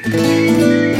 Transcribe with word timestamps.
Bem-vindos 0.00 0.91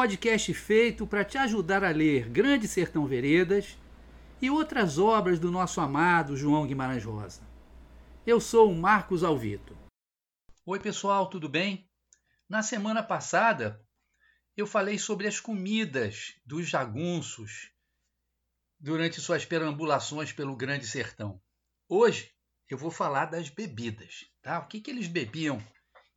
podcast 0.00 0.54
feito 0.54 1.06
para 1.06 1.22
te 1.26 1.36
ajudar 1.36 1.84
a 1.84 1.90
ler 1.90 2.26
Grande 2.30 2.66
Sertão 2.66 3.04
Veredas 3.04 3.76
e 4.40 4.48
outras 4.48 4.98
obras 4.98 5.38
do 5.38 5.50
nosso 5.50 5.78
amado 5.78 6.38
João 6.38 6.66
Guimarães 6.66 7.04
Rosa. 7.04 7.42
Eu 8.26 8.40
sou 8.40 8.72
o 8.72 8.74
Marcos 8.74 9.22
Alvito. 9.22 9.76
Oi, 10.64 10.80
pessoal, 10.80 11.28
tudo 11.28 11.50
bem? 11.50 11.86
Na 12.48 12.62
semana 12.62 13.02
passada, 13.02 13.78
eu 14.56 14.66
falei 14.66 14.98
sobre 14.98 15.28
as 15.28 15.38
comidas 15.38 16.34
dos 16.46 16.66
jagunços 16.66 17.70
durante 18.78 19.20
suas 19.20 19.44
perambulações 19.44 20.32
pelo 20.32 20.56
Grande 20.56 20.86
Sertão. 20.86 21.38
Hoje, 21.86 22.32
eu 22.70 22.78
vou 22.78 22.90
falar 22.90 23.26
das 23.26 23.50
bebidas, 23.50 24.30
tá? 24.40 24.60
O 24.60 24.66
que, 24.66 24.80
que 24.80 24.90
eles 24.90 25.08
bebiam 25.08 25.62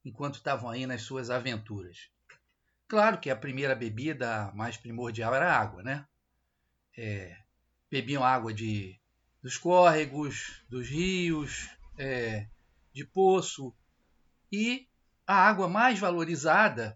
enquanto 0.05 0.35
estavam 0.35 0.69
aí 0.69 0.85
nas 0.85 1.01
suas 1.01 1.29
aventuras. 1.29 2.13
Claro 2.93 3.19
que 3.19 3.31
a 3.31 3.35
primeira 3.35 3.73
bebida 3.73 4.51
mais 4.53 4.77
primordial 4.77 5.33
era 5.33 5.51
a 5.51 5.59
água, 5.59 5.81
né? 5.81 6.05
É, 6.95 7.35
bebiam 7.89 8.23
água 8.23 8.53
de, 8.53 8.99
dos 9.41 9.57
córregos, 9.57 10.63
dos 10.69 10.89
rios, 10.89 11.71
é, 11.97 12.47
de 12.93 13.03
poço. 13.03 13.73
E 14.51 14.87
a 15.25 15.33
água 15.33 15.67
mais 15.67 15.97
valorizada, 15.97 16.95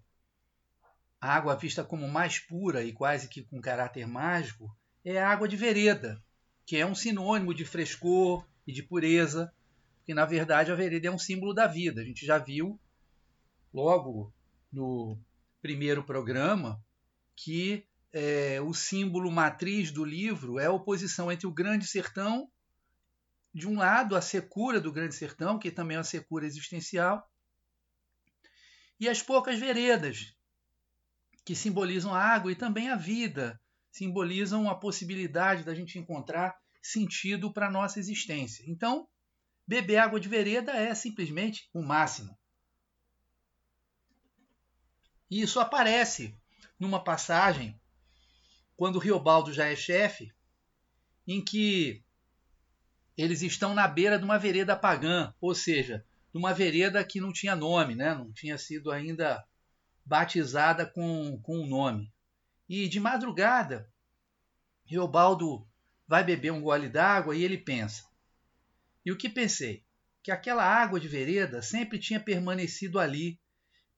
a 1.20 1.34
água 1.34 1.56
vista 1.56 1.84
como 1.84 2.08
mais 2.08 2.38
pura 2.38 2.84
e 2.84 2.94
quase 2.94 3.28
que 3.28 3.42
com 3.42 3.60
caráter 3.60 4.08
mágico, 4.08 4.70
é 5.04 5.20
a 5.20 5.28
água 5.28 5.48
de 5.48 5.58
vereda, 5.58 6.24
que 6.64 6.78
é 6.78 6.86
um 6.86 6.94
sinônimo 6.94 7.56
de 7.56 7.66
frescor 7.66 8.48
e 8.68 8.72
de 8.72 8.84
pureza, 8.84 9.52
porque 9.98 10.14
na 10.14 10.26
verdade 10.26 10.72
a 10.72 10.76
vereda 10.76 11.08
é 11.08 11.12
um 11.12 11.18
símbolo 11.18 11.56
da 11.56 11.66
vida. 11.66 12.02
A 12.02 12.06
gente 12.06 12.24
já 12.24 12.38
viu 12.38 12.80
logo 13.74 14.32
no 14.72 15.18
primeiro 15.68 16.02
programa 16.02 16.82
que 17.36 17.86
é, 18.14 18.62
o 18.62 18.74
símbolo 18.74 19.30
matriz 19.30 19.92
do 19.92 20.06
livro 20.06 20.58
é 20.58 20.68
a 20.68 20.72
oposição 20.72 21.30
entre 21.30 21.46
o 21.46 21.52
Grande 21.52 21.86
Sertão, 21.86 22.50
de 23.54 23.68
um 23.68 23.78
lado, 23.78 24.16
a 24.16 24.22
secura 24.22 24.80
do 24.80 24.94
Grande 24.94 25.14
Sertão, 25.14 25.60
que 25.60 25.70
também 25.70 25.96
é 25.96 25.98
uma 25.98 26.06
secura 26.06 26.46
existencial, 26.46 27.30
e 28.98 29.10
as 29.10 29.22
poucas 29.22 29.60
veredas, 29.60 30.34
que 31.44 31.54
simbolizam 31.54 32.14
a 32.14 32.24
água 32.24 32.50
e 32.50 32.56
também 32.56 32.88
a 32.88 32.96
vida, 32.96 33.60
simbolizam 33.92 34.70
a 34.70 34.76
possibilidade 34.76 35.66
da 35.66 35.76
gente 35.76 36.00
encontrar 36.00 36.56
sentido 36.82 37.52
para 37.52 37.68
a 37.68 37.72
nossa 37.72 38.00
existência. 38.00 38.64
Então, 38.70 39.06
beber 39.68 39.98
água 39.98 40.18
de 40.18 40.30
vereda 40.30 40.72
é 40.72 40.96
simplesmente 40.96 41.70
o 41.74 41.84
máximo. 41.84 42.38
E 45.30 45.42
isso 45.42 45.60
aparece 45.60 46.34
numa 46.80 47.04
passagem 47.04 47.80
quando 48.76 49.00
Riobaldo 49.00 49.52
já 49.52 49.66
é 49.66 49.76
chefe, 49.76 50.32
em 51.28 51.44
que 51.44 52.04
eles 53.18 53.42
estão 53.42 53.74
na 53.74 53.88
beira 53.88 54.18
de 54.18 54.24
uma 54.24 54.38
vereda 54.38 54.76
pagã, 54.76 55.34
ou 55.42 55.56
seja, 55.56 56.06
de 56.32 56.38
uma 56.38 56.54
vereda 56.54 57.04
que 57.04 57.20
não 57.20 57.34
tinha 57.34 57.56
nome, 57.56 57.96
né? 57.96 58.14
não 58.14 58.32
tinha 58.32 58.58
sido 58.58 58.92
ainda 58.92 59.44
batizada 60.06 60.86
com, 60.86 61.40
com 61.42 61.60
um 61.60 61.68
nome. 61.68 62.14
E 62.70 62.88
de 62.88 63.00
madrugada, 63.00 63.92
Riobaldo 64.86 65.68
vai 66.08 66.24
beber 66.24 66.52
um 66.52 66.62
gole 66.62 66.88
d'água 66.88 67.36
e 67.36 67.44
ele 67.44 67.58
pensa. 67.58 68.04
E 69.04 69.12
o 69.12 69.18
que 69.18 69.28
pensei? 69.28 69.84
Que 70.22 70.32
aquela 70.32 70.64
água 70.64 71.00
de 71.00 71.08
vereda 71.08 71.62
sempre 71.62 71.98
tinha 71.98 72.20
permanecido 72.20 73.00
ali 73.00 73.40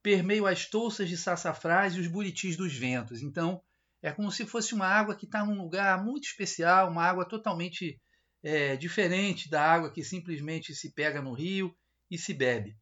permeio 0.02 0.46
as 0.46 0.66
touças 0.66 1.10
de 1.10 1.18
sassafrás 1.18 1.96
e 1.96 2.00
os 2.00 2.08
buritis 2.08 2.56
dos 2.56 2.74
ventos. 2.74 3.22
Então, 3.22 3.62
é 4.02 4.12
como 4.12 4.32
se 4.32 4.46
fosse 4.46 4.74
uma 4.74 4.88
água 4.88 5.16
que 5.16 5.26
está 5.26 5.46
num 5.46 5.62
lugar 5.62 6.04
muito 6.04 6.26
especial, 6.26 6.90
uma 6.90 7.04
água 7.04 7.26
totalmente 7.26 8.00
é, 8.42 8.76
diferente 8.76 9.50
da 9.50 9.62
água 9.62 9.92
que 9.92 10.04
simplesmente 10.04 10.74
se 10.74 10.94
pega 10.94 11.22
no 11.22 11.34
rio 11.34 11.76
e 12.10 12.18
se 12.18 12.34
bebe. 12.34 12.78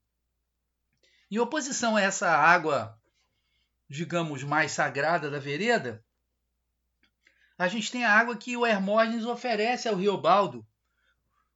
Em 1.30 1.40
oposição 1.40 1.96
a 1.96 2.02
essa 2.02 2.30
água, 2.30 2.98
digamos, 3.90 4.44
mais 4.44 4.72
sagrada 4.72 5.30
da 5.30 5.40
vereda, 5.40 6.04
a 7.58 7.68
gente 7.68 7.92
tem 7.92 8.06
a 8.06 8.14
água 8.14 8.38
que 8.38 8.56
o 8.56 8.66
Hermógenes 8.66 9.26
oferece 9.26 9.90
ao 9.90 9.96
Riobaldo 9.96 10.66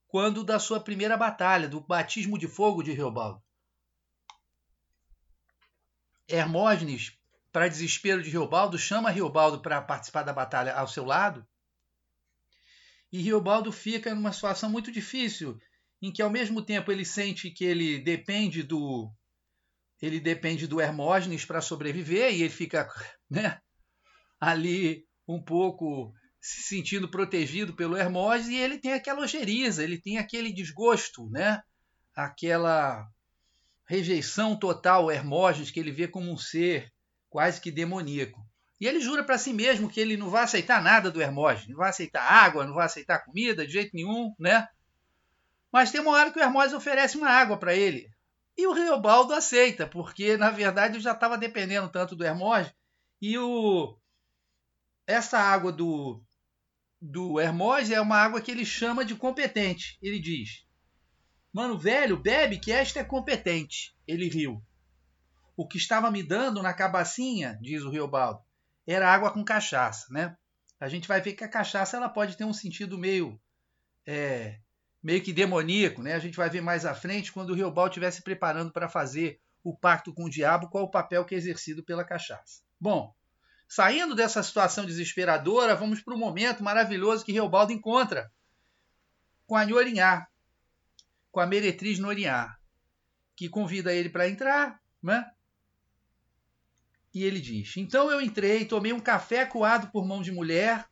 quando 0.07 0.43
da 0.43 0.59
sua 0.59 0.79
primeira 0.79 1.15
batalha, 1.15 1.69
do 1.69 1.79
batismo 1.79 2.37
de 2.37 2.47
fogo 2.47 2.83
de 2.83 2.91
Riobaldo. 2.91 3.41
Hermógenes, 6.31 7.17
para 7.51 7.67
desespero 7.67 8.23
de 8.23 8.29
Riobaldo, 8.29 8.77
chama 8.77 9.11
Riobaldo 9.11 9.61
para 9.61 9.81
participar 9.81 10.23
da 10.23 10.33
batalha 10.33 10.73
ao 10.73 10.87
seu 10.87 11.03
lado. 11.03 11.45
E 13.11 13.21
Riobaldo 13.21 13.71
fica 13.71 14.15
numa 14.15 14.31
situação 14.31 14.69
muito 14.69 14.91
difícil, 14.91 15.59
em 16.01 16.11
que 16.11 16.21
ao 16.21 16.29
mesmo 16.29 16.61
tempo 16.61 16.91
ele 16.91 17.03
sente 17.03 17.51
que 17.51 17.65
ele 17.65 17.99
depende 17.99 18.63
do 18.63 19.11
ele 20.01 20.19
depende 20.19 20.65
do 20.65 20.81
Hermógenes 20.81 21.45
para 21.45 21.61
sobreviver 21.61 22.33
e 22.33 22.41
ele 22.41 22.49
fica, 22.49 22.87
né, 23.29 23.59
ali 24.39 25.05
um 25.27 25.39
pouco 25.39 26.11
se 26.41 26.63
sentindo 26.63 27.07
protegido 27.07 27.75
pelo 27.75 27.95
Hermógenes 27.95 28.49
e 28.49 28.55
ele 28.55 28.79
tem 28.79 28.93
aquela 28.93 29.21
ojeriza, 29.21 29.83
ele 29.83 30.01
tem 30.01 30.17
aquele 30.17 30.51
desgosto, 30.51 31.29
né? 31.29 31.61
Aquela 32.15 33.07
rejeição 33.91 34.55
total 34.55 35.03
ao 35.03 35.11
Hermógenes, 35.11 35.69
que 35.69 35.77
ele 35.77 35.91
vê 35.91 36.07
como 36.07 36.31
um 36.31 36.37
ser 36.37 36.89
quase 37.29 37.59
que 37.59 37.69
demoníaco. 37.69 38.39
E 38.79 38.87
ele 38.87 39.01
jura 39.01 39.21
para 39.21 39.37
si 39.37 39.51
mesmo 39.51 39.89
que 39.89 39.99
ele 39.99 40.15
não 40.15 40.29
vai 40.29 40.45
aceitar 40.45 40.81
nada 40.81 41.11
do 41.11 41.21
Hermógenes, 41.21 41.67
não 41.67 41.75
vai 41.75 41.89
aceitar 41.89 42.23
água, 42.23 42.65
não 42.65 42.73
vai 42.73 42.85
aceitar 42.85 43.25
comida 43.25 43.67
de 43.67 43.73
jeito 43.73 43.91
nenhum, 43.93 44.33
né? 44.39 44.65
Mas 45.73 45.91
tem 45.91 45.99
uma 45.99 46.11
hora 46.11 46.31
que 46.31 46.39
o 46.39 46.41
Hermógenes 46.41 46.73
oferece 46.73 47.17
uma 47.17 47.29
água 47.29 47.57
para 47.57 47.75
ele. 47.75 48.09
E 48.57 48.65
o 48.65 48.71
Riobaldo 48.71 49.33
aceita, 49.33 49.85
porque 49.85 50.37
na 50.37 50.49
verdade 50.49 51.01
já 51.01 51.11
estava 51.11 51.37
dependendo 51.37 51.89
tanto 51.89 52.15
do 52.15 52.23
Hermógenes. 52.23 52.73
E 53.21 53.37
o... 53.37 53.97
essa 55.05 55.37
água 55.37 55.69
do, 55.69 56.23
do 57.01 57.41
Hermógenes 57.41 57.91
é 57.91 57.99
uma 57.99 58.17
água 58.17 58.39
que 58.39 58.51
ele 58.51 58.65
chama 58.65 59.03
de 59.03 59.15
competente. 59.15 59.97
Ele 60.01 60.17
diz: 60.17 60.65
Mano, 61.53 61.77
velho, 61.77 62.17
bebe 62.17 62.57
que 62.57 62.71
esta 62.71 62.99
é 62.99 63.03
competente. 63.03 63.95
Ele 64.07 64.29
riu. 64.29 64.61
O 65.55 65.67
que 65.67 65.77
estava 65.77 66.09
me 66.09 66.23
dando 66.23 66.63
na 66.63 66.73
cabacinha, 66.73 67.59
diz 67.61 67.83
o 67.83 67.89
Riobaldo, 67.89 68.41
era 68.87 69.13
água 69.13 69.31
com 69.31 69.43
cachaça, 69.43 70.07
né? 70.11 70.35
A 70.79 70.87
gente 70.87 71.07
vai 71.07 71.21
ver 71.21 71.33
que 71.33 71.43
a 71.43 71.49
cachaça 71.49 71.97
ela 71.97 72.09
pode 72.09 72.35
ter 72.35 72.45
um 72.45 72.53
sentido 72.53 72.97
meio 72.97 73.39
é, 74.05 74.59
meio 75.03 75.21
que 75.21 75.33
demoníaco, 75.33 76.01
né? 76.01 76.13
A 76.13 76.19
gente 76.19 76.37
vai 76.37 76.49
ver 76.49 76.61
mais 76.61 76.85
à 76.85 76.93
frente 76.93 77.31
quando 77.31 77.51
o 77.51 77.53
Riobaldo 77.53 77.91
estiver 77.91 78.11
se 78.11 78.23
preparando 78.23 78.71
para 78.71 78.89
fazer 78.89 79.39
o 79.63 79.75
pacto 79.75 80.13
com 80.13 80.25
o 80.25 80.29
diabo, 80.29 80.69
qual 80.69 80.85
o 80.85 80.91
papel 80.91 81.25
que 81.25 81.35
é 81.35 81.37
exercido 81.37 81.83
pela 81.83 82.03
cachaça. 82.03 82.61
Bom, 82.79 83.13
saindo 83.67 84.15
dessa 84.15 84.41
situação 84.41 84.85
desesperadora, 84.85 85.75
vamos 85.75 86.01
para 86.01 86.15
o 86.15 86.17
momento 86.17 86.63
maravilhoso 86.63 87.23
que 87.23 87.31
Riobaldo 87.31 87.71
encontra 87.71 88.31
com 89.45 89.55
a 89.55 89.65
Nhorinhá, 89.65 90.27
com 91.31 91.39
a 91.39 91.47
meretriz 91.47 91.97
Noriá, 91.97 92.55
que 93.35 93.49
convida 93.49 93.93
ele 93.93 94.09
para 94.09 94.29
entrar, 94.29 94.79
né? 95.01 95.29
E 97.13 97.23
ele 97.23 97.39
diz: 97.39 97.75
Então 97.77 98.11
eu 98.11 98.21
entrei, 98.21 98.65
tomei 98.65 98.93
um 98.93 98.99
café 98.99 99.45
coado 99.45 99.87
por 99.87 100.05
mão 100.05 100.21
de 100.21 100.31
mulher, 100.31 100.85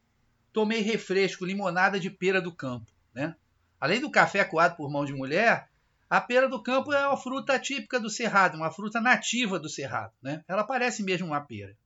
tomei 0.52 0.82
refresco, 0.82 1.46
limonada 1.46 2.00
de 2.00 2.10
pera 2.10 2.42
do 2.42 2.54
campo, 2.54 2.92
né? 3.14 3.36
Além 3.80 4.02
do 4.02 4.12
café 4.12 4.44
coado 4.44 4.76
por 4.76 4.90
mão 4.90 5.06
de 5.06 5.14
mulher, 5.14 5.70
a 6.10 6.20
pera 6.20 6.50
do 6.50 6.62
campo 6.62 6.92
é 6.92 7.08
uma 7.08 7.16
fruta 7.16 7.58
típica 7.60 8.00
do 8.00 8.10
cerrado, 8.10 8.58
uma 8.58 8.72
fruta 8.72 9.00
nativa 9.00 9.60
do 9.60 9.70
cerrado, 9.70 10.14
né? 10.22 10.44
Ela 10.48 10.64
parece 10.64 11.04
mesmo 11.04 11.28
uma 11.28 11.42
pera. 11.42 11.78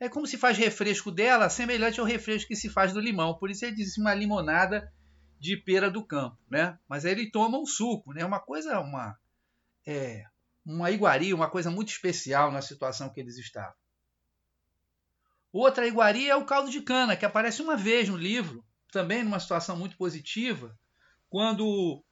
É 0.00 0.08
como 0.08 0.26
se 0.26 0.38
faz 0.38 0.56
refresco 0.56 1.10
dela, 1.10 1.50
semelhante 1.50 1.98
ao 1.98 2.06
refresco 2.06 2.48
que 2.48 2.56
se 2.56 2.68
faz 2.68 2.92
do 2.92 3.00
limão. 3.00 3.34
Por 3.34 3.50
isso 3.50 3.64
ele 3.64 3.74
diz 3.74 3.98
uma 3.98 4.14
limonada 4.14 4.92
de 5.38 5.56
pera 5.56 5.90
do 5.90 6.04
campo, 6.04 6.38
né? 6.50 6.78
Mas 6.88 7.04
aí 7.04 7.12
ele 7.12 7.30
toma 7.30 7.58
um 7.58 7.66
suco, 7.66 8.12
né? 8.12 8.24
Uma 8.24 8.40
coisa, 8.40 8.80
uma 8.80 9.18
é, 9.86 10.26
uma 10.64 10.90
iguaria, 10.90 11.34
uma 11.34 11.48
coisa 11.48 11.70
muito 11.70 11.88
especial 11.88 12.50
na 12.50 12.60
situação 12.60 13.08
que 13.08 13.20
eles 13.20 13.38
estavam. 13.38 13.74
Outra 15.50 15.86
iguaria 15.86 16.32
é 16.32 16.36
o 16.36 16.44
caldo 16.44 16.70
de 16.70 16.82
cana, 16.82 17.16
que 17.16 17.24
aparece 17.24 17.62
uma 17.62 17.76
vez 17.76 18.08
no 18.08 18.16
livro, 18.16 18.62
também 18.92 19.24
numa 19.24 19.40
situação 19.40 19.76
muito 19.76 19.96
positiva, 19.96 20.78
quando 21.30 22.04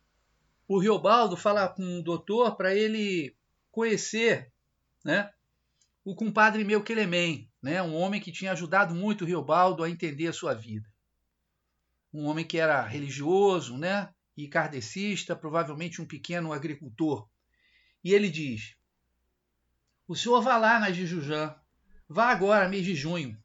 o 0.67 0.79
Riobaldo 0.79 1.37
fala 1.37 1.69
com 1.69 1.99
o 1.99 2.03
doutor 2.03 2.57
para 2.57 2.75
ele 2.75 3.37
conhecer 3.71 4.51
né, 5.05 5.31
o 6.03 6.15
compadre 6.15 6.65
meu 6.65 6.83
Quelemem, 6.83 7.51
né, 7.63 7.83
um 7.83 7.95
homem 7.95 8.21
que 8.21 8.33
tinha 8.33 8.53
ajudado 8.53 8.95
muito 8.95 9.23
o 9.23 9.27
Riobaldo 9.27 9.85
a 9.85 9.91
entender 9.91 10.29
a 10.29 10.33
sua 10.33 10.55
vida. 10.55 10.89
Um 12.17 12.27
homem 12.27 12.45
que 12.45 12.59
era 12.59 12.81
religioso 12.81 13.77
né, 13.77 14.09
e 14.37 14.49
kardecista, 14.49 15.37
provavelmente 15.37 16.01
um 16.01 16.07
pequeno 16.07 16.53
agricultor. 16.53 17.29
E 18.03 18.15
ele 18.15 18.31
diz: 18.31 18.75
O 20.09 20.17
senhor 20.17 20.41
vá 20.41 20.57
lá 20.57 20.81
na 20.81 20.91
Jujujã, 20.91 21.55
vá 22.09 22.31
agora, 22.31 22.69
mês 22.69 22.85
de 22.85 22.95
junho. 22.95 23.37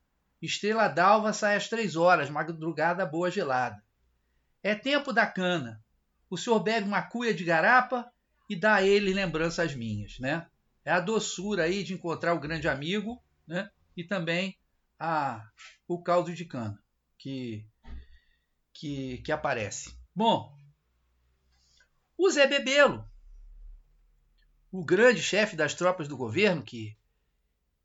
Estrela 0.41 0.87
d'alva 0.87 1.33
sai 1.33 1.55
às 1.55 1.67
três 1.67 1.95
horas, 1.95 2.29
madrugada 2.29 3.05
boa 3.05 3.29
gelada. 3.29 3.83
É 4.63 4.73
tempo 4.73 5.11
da 5.11 5.27
cana. 5.27 5.83
O 6.29 6.37
senhor 6.37 6.59
bebe 6.59 6.87
uma 6.87 7.01
cuia 7.01 7.33
de 7.33 7.43
garapa 7.43 8.09
e 8.49 8.55
dá 8.55 8.75
a 8.75 8.83
ele 8.83 9.13
lembranças 9.13 9.75
minhas, 9.75 10.17
né? 10.19 10.47
É 10.83 10.91
a 10.91 10.99
doçura 10.99 11.63
aí 11.63 11.83
de 11.83 11.93
encontrar 11.93 12.33
o 12.33 12.39
grande 12.39 12.67
amigo, 12.67 13.21
né? 13.45 13.69
E 13.95 14.03
também 14.03 14.57
a, 14.97 15.45
o 15.87 16.01
caldo 16.01 16.33
de 16.33 16.45
cana 16.45 16.81
que, 17.21 17.67
que, 18.73 19.19
que 19.19 19.31
aparece. 19.31 19.95
Bom, 20.15 20.55
o 22.17 22.29
Zé 22.29 22.47
Bebelo, 22.47 23.05
o 24.71 24.83
grande 24.85 25.21
chefe 25.21 25.55
das 25.55 25.73
tropas 25.73 26.07
do 26.07 26.17
governo 26.17 26.63
que 26.63 26.97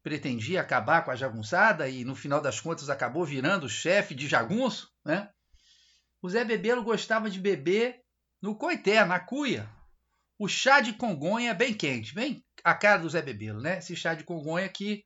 pretendia 0.02 0.60
acabar 0.60 1.04
com 1.04 1.10
a 1.10 1.16
jagunçada 1.16 1.88
e 1.88 2.04
no 2.04 2.14
final 2.14 2.40
das 2.40 2.60
contas 2.60 2.88
acabou 2.88 3.24
virando 3.24 3.68
chefe 3.68 4.14
de 4.14 4.28
jagunço, 4.28 4.92
né? 5.04 5.30
O 6.22 6.28
Zé 6.28 6.44
Bebelo 6.44 6.84
gostava 6.84 7.28
de 7.28 7.40
beber 7.40 8.02
no 8.40 8.56
coité, 8.56 9.04
na 9.04 9.18
cuia, 9.18 9.68
o 10.38 10.46
chá 10.46 10.80
de 10.80 10.92
congonha 10.92 11.54
bem 11.54 11.74
quente, 11.74 12.14
bem 12.14 12.44
a 12.62 12.74
cara 12.74 13.00
do 13.00 13.08
Zé 13.08 13.22
Bebelo, 13.22 13.60
né? 13.60 13.78
Esse 13.78 13.96
chá 13.96 14.14
de 14.14 14.22
congonha 14.22 14.68
que 14.68 15.04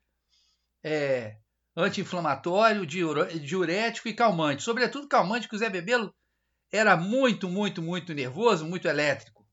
é 0.83 1.37
anti-inflamatório, 1.81 2.87
diurético 2.87 4.09
e 4.09 4.15
calmante. 4.15 4.63
Sobretudo 4.63 5.09
calmante, 5.09 5.49
que 5.49 5.55
o 5.55 5.59
Zé 5.59 5.69
Bebelo 5.69 6.15
era 6.71 6.97
muito, 6.97 7.49
muito, 7.49 7.83
muito 7.83 8.15
nervoso, 8.15 8.65
muito 8.65 8.87
elétrico. 8.87 9.47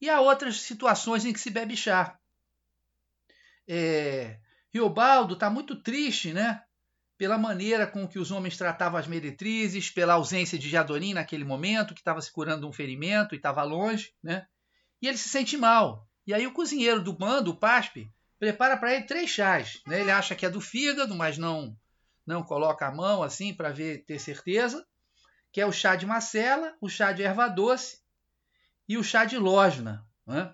E 0.00 0.10
há 0.10 0.20
outras 0.20 0.60
situações 0.60 1.24
em 1.24 1.32
que 1.32 1.38
se 1.38 1.50
bebe 1.50 1.76
chá. 1.76 2.18
É, 3.68 4.38
Riobaldo 4.72 5.34
está 5.34 5.48
muito 5.48 5.76
triste, 5.76 6.32
né? 6.32 6.62
Pela 7.16 7.38
maneira 7.38 7.86
com 7.86 8.08
que 8.08 8.18
os 8.18 8.32
homens 8.32 8.56
tratavam 8.56 8.98
as 8.98 9.06
meretrizes, 9.06 9.90
pela 9.90 10.14
ausência 10.14 10.58
de 10.58 10.68
Jadorim 10.68 11.14
naquele 11.14 11.44
momento, 11.44 11.94
que 11.94 12.00
estava 12.00 12.20
se 12.20 12.32
curando 12.32 12.68
um 12.68 12.72
ferimento 12.72 13.34
e 13.34 13.36
estava 13.36 13.62
longe, 13.62 14.12
né? 14.20 14.46
E 15.00 15.06
ele 15.06 15.16
se 15.16 15.28
sente 15.28 15.56
mal. 15.56 16.08
E 16.26 16.34
aí 16.34 16.46
o 16.46 16.52
cozinheiro 16.52 17.02
do 17.02 17.12
bando, 17.12 17.52
o 17.52 17.56
Paspe, 17.56 18.12
prepara 18.42 18.76
para 18.76 18.92
ele 18.92 19.04
três 19.04 19.30
chás. 19.30 19.80
Né? 19.86 20.00
Ele 20.00 20.10
acha 20.10 20.34
que 20.34 20.44
é 20.44 20.50
do 20.50 20.60
fígado, 20.60 21.14
mas 21.14 21.38
não 21.38 21.78
não 22.26 22.42
coloca 22.42 22.84
a 22.84 22.90
mão 22.90 23.22
assim 23.22 23.54
para 23.54 23.70
ver 23.70 24.04
ter 24.04 24.18
certeza. 24.18 24.84
Que 25.52 25.60
é 25.60 25.66
o 25.66 25.70
chá 25.70 25.94
de 25.94 26.06
macela, 26.06 26.74
o 26.80 26.88
chá 26.88 27.12
de 27.12 27.22
erva 27.22 27.46
doce 27.46 28.00
e 28.88 28.98
o 28.98 29.04
chá 29.04 29.24
de 29.24 29.38
lógina. 29.38 30.04
Né? 30.26 30.52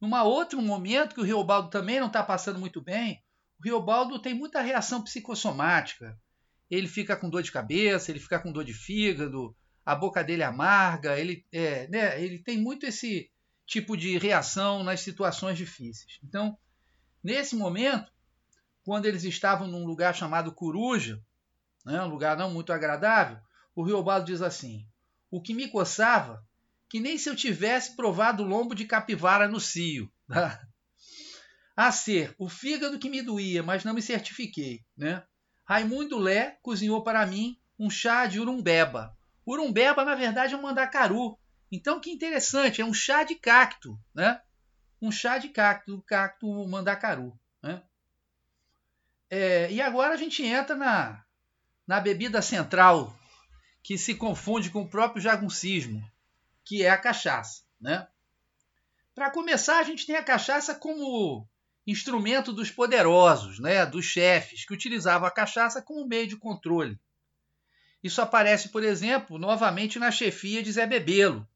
Num 0.00 0.12
outro 0.24 0.60
momento 0.60 1.14
que 1.14 1.20
o 1.20 1.24
Riobaldo 1.24 1.70
também 1.70 2.00
não 2.00 2.08
está 2.08 2.20
passando 2.20 2.58
muito 2.58 2.80
bem, 2.80 3.22
o 3.60 3.62
Riobaldo 3.62 4.20
tem 4.20 4.34
muita 4.34 4.60
reação 4.60 5.04
psicossomática. 5.04 6.18
Ele 6.68 6.88
fica 6.88 7.16
com 7.16 7.30
dor 7.30 7.44
de 7.44 7.52
cabeça, 7.52 8.10
ele 8.10 8.18
fica 8.18 8.40
com 8.40 8.50
dor 8.50 8.64
de 8.64 8.74
fígado, 8.74 9.54
a 9.86 9.94
boca 9.94 10.24
dele 10.24 10.42
amarga, 10.42 11.16
ele, 11.16 11.46
é, 11.52 11.86
né, 11.86 12.20
ele 12.20 12.40
tem 12.40 12.58
muito 12.58 12.86
esse 12.86 13.30
tipo 13.66 13.96
de 13.96 14.18
reação 14.18 14.82
nas 14.82 15.00
situações 15.00 15.56
difíceis. 15.56 16.18
Então, 16.24 16.58
nesse 17.22 17.54
momento, 17.54 18.10
quando 18.84 19.06
eles 19.06 19.24
estavam 19.24 19.68
num 19.68 19.86
lugar 19.86 20.14
chamado 20.14 20.52
Coruja, 20.52 21.22
né, 21.84 22.02
um 22.02 22.08
lugar 22.08 22.36
não 22.36 22.50
muito 22.50 22.72
agradável, 22.72 23.38
o 23.74 23.82
Riobaldo 23.82 24.26
diz 24.26 24.42
assim: 24.42 24.86
O 25.30 25.40
que 25.40 25.54
me 25.54 25.68
coçava 25.68 26.44
que 26.92 27.00
nem 27.00 27.16
se 27.16 27.26
eu 27.26 27.34
tivesse 27.34 27.96
provado 27.96 28.42
lombo 28.42 28.74
de 28.74 28.84
capivara 28.84 29.48
no 29.48 29.58
cio. 29.58 30.12
Tá? 30.28 30.60
A 31.74 31.90
ser 31.90 32.34
o 32.38 32.50
fígado 32.50 32.98
que 32.98 33.08
me 33.08 33.22
doía, 33.22 33.62
mas 33.62 33.82
não 33.82 33.94
me 33.94 34.02
certifiquei. 34.02 34.84
Né? 34.94 35.22
Raimundo 35.64 36.18
Lé 36.18 36.58
cozinhou 36.60 37.02
para 37.02 37.24
mim 37.24 37.58
um 37.78 37.88
chá 37.88 38.26
de 38.26 38.38
urumbeba. 38.38 39.16
Urumbeba, 39.46 40.04
na 40.04 40.14
verdade, 40.14 40.52
é 40.52 40.56
um 40.56 40.60
mandacaru. 40.60 41.38
Então, 41.70 41.98
que 41.98 42.10
interessante, 42.10 42.82
é 42.82 42.84
um 42.84 42.92
chá 42.92 43.24
de 43.24 43.36
cacto. 43.36 43.98
Né? 44.14 44.38
Um 45.02 45.10
chá 45.12 45.36
de 45.36 45.48
cacto, 45.50 46.00
cacto 46.06 46.66
mandacaru. 46.66 47.38
Né? 47.62 47.82
É, 49.28 49.70
e 49.70 49.82
agora 49.82 50.14
a 50.14 50.16
gente 50.16 50.42
entra 50.42 50.74
na, 50.74 51.22
na 51.86 52.00
bebida 52.00 52.40
central, 52.40 53.14
que 53.82 53.98
se 53.98 54.14
confunde 54.14 54.70
com 54.70 54.82
o 54.82 54.88
próprio 54.88 55.20
jaguncismo 55.20 56.02
que 56.64 56.82
é 56.82 56.90
a 56.90 56.98
cachaça. 56.98 57.62
Né? 57.80 58.06
Para 59.14 59.30
começar, 59.30 59.78
a 59.78 59.82
gente 59.82 60.06
tem 60.06 60.16
a 60.16 60.22
cachaça 60.22 60.74
como 60.74 61.46
instrumento 61.86 62.52
dos 62.52 62.70
poderosos, 62.70 63.58
né, 63.58 63.84
dos 63.84 64.04
chefes, 64.04 64.64
que 64.64 64.72
utilizavam 64.72 65.26
a 65.26 65.32
cachaça 65.32 65.82
como 65.82 66.06
meio 66.06 66.28
de 66.28 66.36
controle. 66.36 66.98
Isso 68.02 68.22
aparece, 68.22 68.68
por 68.68 68.82
exemplo, 68.82 69.38
novamente 69.38 69.98
na 69.98 70.10
chefia 70.10 70.62
de 70.62 70.72
Zé 70.72 70.86
Bebelo, 70.86 71.46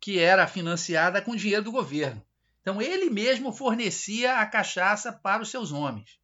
que 0.00 0.18
era 0.18 0.46
financiada 0.46 1.22
com 1.22 1.36
dinheiro 1.36 1.64
do 1.64 1.72
governo. 1.72 2.24
Então 2.60 2.80
ele 2.80 3.08
mesmo 3.10 3.52
fornecia 3.52 4.38
a 4.38 4.46
cachaça 4.46 5.12
para 5.12 5.42
os 5.42 5.50
seus 5.50 5.72
homens. 5.72 6.18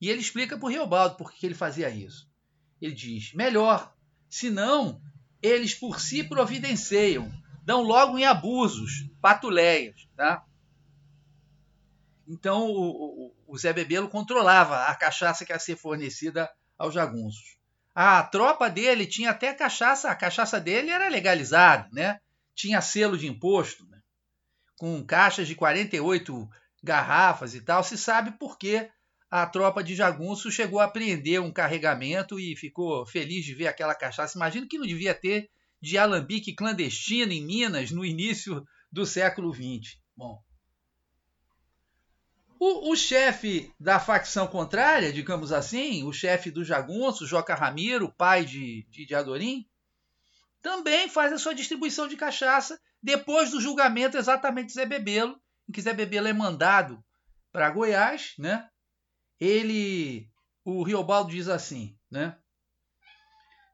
E 0.00 0.08
ele 0.08 0.20
explica 0.20 0.58
para 0.58 0.66
o 0.66 0.68
Riobaldo 0.68 1.16
por 1.16 1.32
que 1.32 1.46
ele 1.46 1.54
fazia 1.54 1.88
isso. 1.88 2.28
Ele 2.80 2.94
diz: 2.94 3.32
melhor, 3.32 3.94
senão 4.28 5.00
eles 5.40 5.74
por 5.74 6.00
si 6.00 6.24
providenciam 6.24 7.30
dão 7.64 7.82
logo 7.82 8.18
em 8.18 8.24
abusos, 8.24 9.08
patuleias. 9.20 10.08
Tá? 10.16 10.44
Então 12.26 12.68
o, 12.68 13.34
o, 13.46 13.58
Zé 13.58 13.72
Bebelo 13.72 14.08
controlava 14.08 14.84
a 14.86 14.94
cachaça 14.94 15.44
que 15.44 15.52
ia 15.52 15.58
ser 15.58 15.76
fornecida 15.76 16.50
aos 16.76 16.94
jagunços. 16.94 17.56
A 17.94 18.22
tropa 18.22 18.70
dele 18.70 19.06
tinha 19.06 19.30
até 19.30 19.52
cachaça, 19.52 20.10
a 20.10 20.16
cachaça 20.16 20.58
dele 20.58 20.90
era 20.90 21.08
legalizada, 21.08 21.88
né? 21.92 22.20
tinha 22.54 22.80
selo 22.80 23.18
de 23.18 23.26
imposto? 23.26 23.86
Com 24.82 25.00
caixas 25.04 25.46
de 25.46 25.54
48 25.54 26.50
garrafas 26.82 27.54
e 27.54 27.60
tal. 27.60 27.84
Se 27.84 27.96
sabe 27.96 28.32
por 28.32 28.58
que 28.58 28.90
a 29.30 29.46
tropa 29.46 29.80
de 29.80 29.94
jagunço 29.94 30.50
chegou 30.50 30.80
a 30.80 30.86
apreender 30.86 31.40
um 31.40 31.52
carregamento 31.52 32.36
e 32.40 32.56
ficou 32.56 33.06
feliz 33.06 33.44
de 33.44 33.54
ver 33.54 33.68
aquela 33.68 33.94
cachaça. 33.94 34.36
Imagino 34.36 34.66
que 34.66 34.78
não 34.78 34.84
devia 34.84 35.14
ter 35.14 35.48
de 35.80 35.96
alambique 35.96 36.52
clandestino 36.52 37.30
em 37.30 37.46
Minas 37.46 37.92
no 37.92 38.04
início 38.04 38.66
do 38.90 39.06
século 39.06 39.54
XX. 39.54 40.00
Bom, 40.16 40.42
o, 42.58 42.90
o 42.90 42.96
chefe 42.96 43.72
da 43.78 44.00
facção 44.00 44.48
contrária, 44.48 45.12
digamos 45.12 45.52
assim, 45.52 46.02
o 46.02 46.12
chefe 46.12 46.50
do 46.50 46.64
jagunço, 46.64 47.24
Joca 47.24 47.54
Ramiro, 47.54 48.12
pai 48.18 48.44
de, 48.44 48.84
de, 48.90 49.06
de 49.06 49.14
Adorim, 49.14 49.64
também 50.60 51.08
faz 51.08 51.32
a 51.32 51.38
sua 51.38 51.54
distribuição 51.54 52.08
de 52.08 52.16
cachaça 52.16 52.76
depois 53.02 53.50
do 53.50 53.60
julgamento 53.60 54.16
exatamente 54.16 54.68
de 54.68 54.74
Zé 54.74 54.86
Bebelo, 54.86 55.40
em 55.68 55.72
que 55.72 55.82
Zé 55.82 55.92
Bebelo 55.92 56.28
é 56.28 56.32
mandado 56.32 57.02
para 57.50 57.70
Goiás, 57.70 58.34
né? 58.38 58.68
Ele, 59.40 60.30
o 60.64 60.82
Riobaldo 60.82 61.30
diz 61.30 61.48
assim, 61.48 61.98
né? 62.10 62.38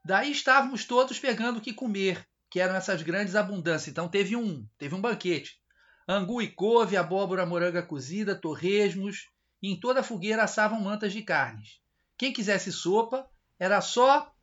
Daí 0.03 0.31
estávamos 0.31 0.85
todos 0.85 1.19
pegando 1.19 1.57
o 1.57 1.61
que 1.61 1.73
comer, 1.73 2.27
que 2.49 2.59
eram 2.59 2.75
essas 2.75 3.03
grandes 3.03 3.35
abundâncias. 3.35 3.89
Então 3.89 4.09
teve 4.09 4.35
um, 4.35 4.67
teve 4.77 4.95
um 4.95 5.01
banquete. 5.01 5.59
Angu 6.07 6.41
e 6.41 6.47
couve, 6.47 6.97
abóbora 6.97 7.45
moranga 7.45 7.83
cozida, 7.83 8.33
torresmos, 8.33 9.29
e 9.61 9.71
em 9.71 9.79
toda 9.79 9.99
a 9.99 10.03
fogueira 10.03 10.43
assavam 10.43 10.81
mantas 10.81 11.13
de 11.13 11.21
carnes. 11.21 11.79
Quem 12.17 12.33
quisesse 12.33 12.71
sopa, 12.71 13.29
era 13.59 13.79
só 13.81 14.33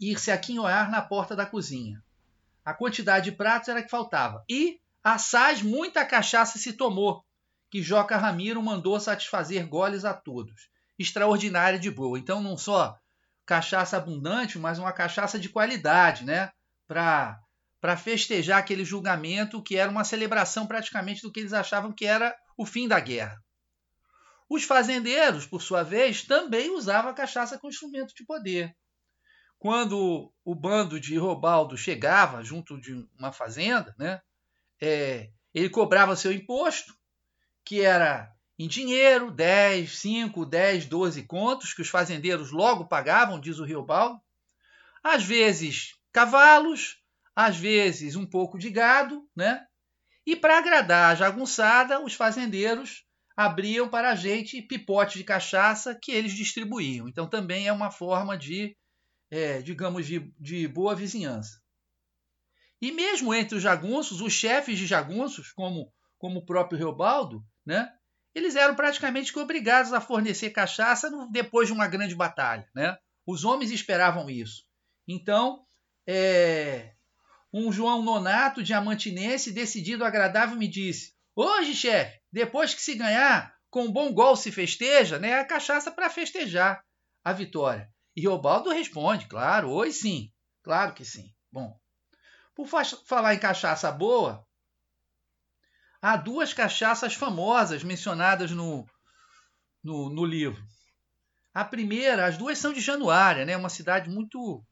ir 0.00 0.18
se 0.18 0.30
aquinhoar 0.30 0.90
na 0.90 1.00
porta 1.00 1.36
da 1.36 1.46
cozinha. 1.46 2.03
A 2.64 2.72
quantidade 2.72 3.30
de 3.30 3.36
pratos 3.36 3.68
era 3.68 3.82
que 3.82 3.90
faltava. 3.90 4.44
E, 4.48 4.78
assaz, 5.02 5.62
muita 5.62 6.04
cachaça 6.04 6.58
se 6.58 6.72
tomou, 6.72 7.24
que 7.70 7.82
Joca 7.82 8.16
Ramiro 8.16 8.62
mandou 8.62 8.98
satisfazer 8.98 9.66
goles 9.68 10.04
a 10.04 10.14
todos. 10.14 10.68
Extraordinária 10.98 11.78
de 11.78 11.90
boa. 11.90 12.18
Então, 12.18 12.42
não 12.42 12.56
só 12.56 12.96
cachaça 13.44 13.96
abundante, 13.96 14.58
mas 14.58 14.78
uma 14.78 14.92
cachaça 14.92 15.38
de 15.38 15.48
qualidade, 15.48 16.24
né? 16.24 16.50
Para 16.86 17.38
para 17.80 17.98
festejar 17.98 18.60
aquele 18.60 18.82
julgamento 18.82 19.62
que 19.62 19.76
era 19.76 19.90
uma 19.90 20.04
celebração 20.04 20.66
praticamente 20.66 21.20
do 21.20 21.30
que 21.30 21.40
eles 21.40 21.52
achavam 21.52 21.92
que 21.92 22.06
era 22.06 22.34
o 22.56 22.64
fim 22.64 22.88
da 22.88 22.98
guerra. 22.98 23.38
Os 24.48 24.64
fazendeiros, 24.64 25.46
por 25.46 25.60
sua 25.60 25.82
vez, 25.82 26.22
também 26.22 26.70
usavam 26.70 27.10
a 27.10 27.14
cachaça 27.14 27.58
como 27.58 27.70
instrumento 27.70 28.14
de 28.14 28.24
poder. 28.24 28.74
Quando 29.64 30.30
o 30.44 30.54
bando 30.54 31.00
de 31.00 31.16
Robaldo 31.16 31.74
chegava 31.74 32.44
junto 32.44 32.78
de 32.78 33.08
uma 33.18 33.32
fazenda, 33.32 33.94
né, 33.98 34.20
é, 34.78 35.30
ele 35.54 35.70
cobrava 35.70 36.16
seu 36.16 36.30
imposto, 36.30 36.94
que 37.64 37.80
era 37.80 38.30
em 38.58 38.68
dinheiro, 38.68 39.30
10, 39.30 39.98
5, 39.98 40.44
10, 40.44 40.84
12 40.84 41.22
contos, 41.22 41.72
que 41.72 41.80
os 41.80 41.88
fazendeiros 41.88 42.50
logo 42.50 42.84
pagavam, 42.84 43.40
diz 43.40 43.58
o 43.58 43.64
Riobaldo. 43.64 44.20
Às 45.02 45.24
vezes 45.24 45.94
cavalos, 46.12 46.98
às 47.34 47.56
vezes 47.56 48.16
um 48.16 48.26
pouco 48.26 48.58
de 48.58 48.68
gado, 48.68 49.26
né? 49.34 49.66
E 50.26 50.36
para 50.36 50.58
agradar 50.58 51.12
a 51.12 51.14
jagunçada, 51.14 52.04
os 52.04 52.12
fazendeiros 52.12 53.06
abriam 53.34 53.88
para 53.88 54.10
a 54.10 54.14
gente 54.14 54.60
pipotes 54.60 55.16
de 55.16 55.24
cachaça 55.24 55.94
que 55.94 56.12
eles 56.12 56.34
distribuíam. 56.34 57.08
Então 57.08 57.26
também 57.26 57.66
é 57.66 57.72
uma 57.72 57.90
forma 57.90 58.36
de, 58.36 58.76
é, 59.30 59.60
digamos, 59.62 60.06
de, 60.06 60.32
de 60.38 60.68
boa 60.68 60.94
vizinhança. 60.94 61.60
E 62.80 62.92
mesmo 62.92 63.32
entre 63.32 63.56
os 63.56 63.62
jagunços, 63.62 64.20
os 64.20 64.32
chefes 64.32 64.78
de 64.78 64.86
jagunços, 64.86 65.52
como, 65.52 65.92
como 66.18 66.40
o 66.40 66.44
próprio 66.44 66.78
Reobaldo, 66.78 67.44
né, 67.64 67.90
eles 68.34 68.56
eram 68.56 68.74
praticamente 68.74 69.36
obrigados 69.38 69.92
a 69.92 70.00
fornecer 70.00 70.50
cachaça 70.50 71.10
depois 71.30 71.68
de 71.68 71.72
uma 71.72 71.86
grande 71.86 72.14
batalha. 72.14 72.68
Né? 72.74 72.96
Os 73.26 73.44
homens 73.44 73.70
esperavam 73.70 74.28
isso. 74.28 74.64
Então, 75.06 75.64
é, 76.06 76.92
um 77.52 77.70
João 77.70 78.02
Nonato, 78.02 78.62
diamantinense, 78.62 79.52
decidido 79.52 80.04
agradável, 80.04 80.56
me 80.56 80.66
disse: 80.66 81.14
Hoje, 81.36 81.74
chefe, 81.74 82.20
depois 82.32 82.74
que 82.74 82.82
se 82.82 82.96
ganhar, 82.96 83.54
com 83.70 83.84
um 83.84 83.92
bom 83.92 84.12
gol 84.12 84.36
se 84.36 84.50
festeja, 84.50 85.18
né? 85.18 85.38
A 85.38 85.44
cachaça 85.44 85.90
para 85.90 86.10
festejar 86.10 86.82
a 87.24 87.32
vitória. 87.32 87.88
E 88.16 88.20
Riobaldo 88.20 88.70
responde: 88.70 89.26
Claro, 89.26 89.70
hoje 89.70 89.92
sim. 89.92 90.32
Claro 90.62 90.94
que 90.94 91.04
sim. 91.04 91.32
Bom, 91.50 91.78
por 92.54 92.66
falar 92.66 93.34
em 93.34 93.38
cachaça 93.38 93.90
boa, 93.90 94.46
há 96.00 96.16
duas 96.16 96.52
cachaças 96.52 97.14
famosas 97.14 97.82
mencionadas 97.82 98.50
no, 98.50 98.86
no, 99.82 100.08
no, 100.10 100.24
livro. 100.24 100.62
A 101.52 101.64
primeira, 101.64 102.26
as 102.26 102.38
duas 102.38 102.58
são 102.58 102.72
de 102.72 102.80
Januária, 102.80 103.44
né? 103.44 103.56
uma 103.56 103.68
cidade 103.68 104.08
muito 104.08 104.64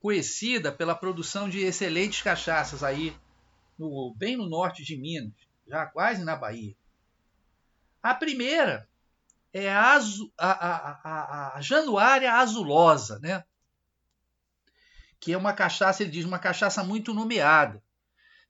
conhecida 0.00 0.72
pela 0.72 0.94
produção 0.94 1.48
de 1.48 1.60
excelentes 1.60 2.22
cachaças 2.22 2.82
aí, 2.82 3.16
no, 3.78 4.14
bem 4.16 4.36
no 4.36 4.48
norte 4.48 4.82
de 4.84 4.96
Minas, 4.96 5.32
já 5.66 5.86
quase 5.86 6.24
na 6.24 6.36
Bahia. 6.36 6.74
A 8.02 8.14
primeira 8.14 8.88
é 9.58 9.72
a, 9.72 9.94
azu, 9.94 10.30
a, 10.38 10.50
a, 10.50 11.56
a, 11.56 11.60
Januária 11.62 12.34
Azulosa, 12.34 13.18
né? 13.20 13.42
que 15.18 15.32
é 15.32 15.36
uma 15.36 15.54
cachaça, 15.54 16.02
ele 16.02 16.12
diz, 16.12 16.26
uma 16.26 16.38
cachaça 16.38 16.84
muito 16.84 17.14
nomeada. 17.14 17.82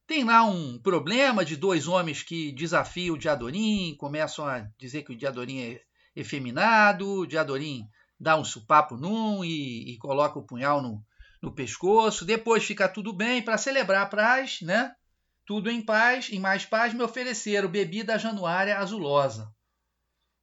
Tem 0.04 0.25
lá 0.25 0.42
um 0.44 0.78
problema 0.80 1.44
de 1.44 1.56
dois 1.56 1.86
homens 1.86 2.25
que 2.25 2.50
desafiam 2.52 3.14
o 3.14 3.18
Diadorim, 3.18 3.94
começam 3.98 4.46
a 4.46 4.66
dizer 4.76 5.02
que 5.04 5.12
o 5.12 5.16
Diadorim 5.16 5.60
é 5.60 5.82
efeminado, 6.14 7.20
o 7.20 7.26
Diadorim 7.26 7.88
dá 8.18 8.36
um 8.36 8.44
supapo 8.44 8.96
num 8.96 9.44
e, 9.44 9.94
e 9.94 9.98
coloca 9.98 10.38
o 10.40 10.46
punhal 10.46 10.82
no, 10.82 11.04
no 11.40 11.52
pescoço. 11.52 12.25
Depois 12.25 12.64
fica 12.64 12.88
tudo 12.88 13.12
bem 13.12 13.42
para 13.42 13.58
celebrar 13.58 14.02
a 14.02 14.06
paz, 14.06 14.60
né? 14.60 14.92
Tudo 15.44 15.70
em 15.70 15.80
paz, 15.80 16.30
em 16.32 16.40
mais 16.40 16.64
paz 16.64 16.92
me 16.92 17.02
ofereceram 17.02 17.68
bebida 17.68 18.18
januária 18.18 18.78
azulosa. 18.78 19.54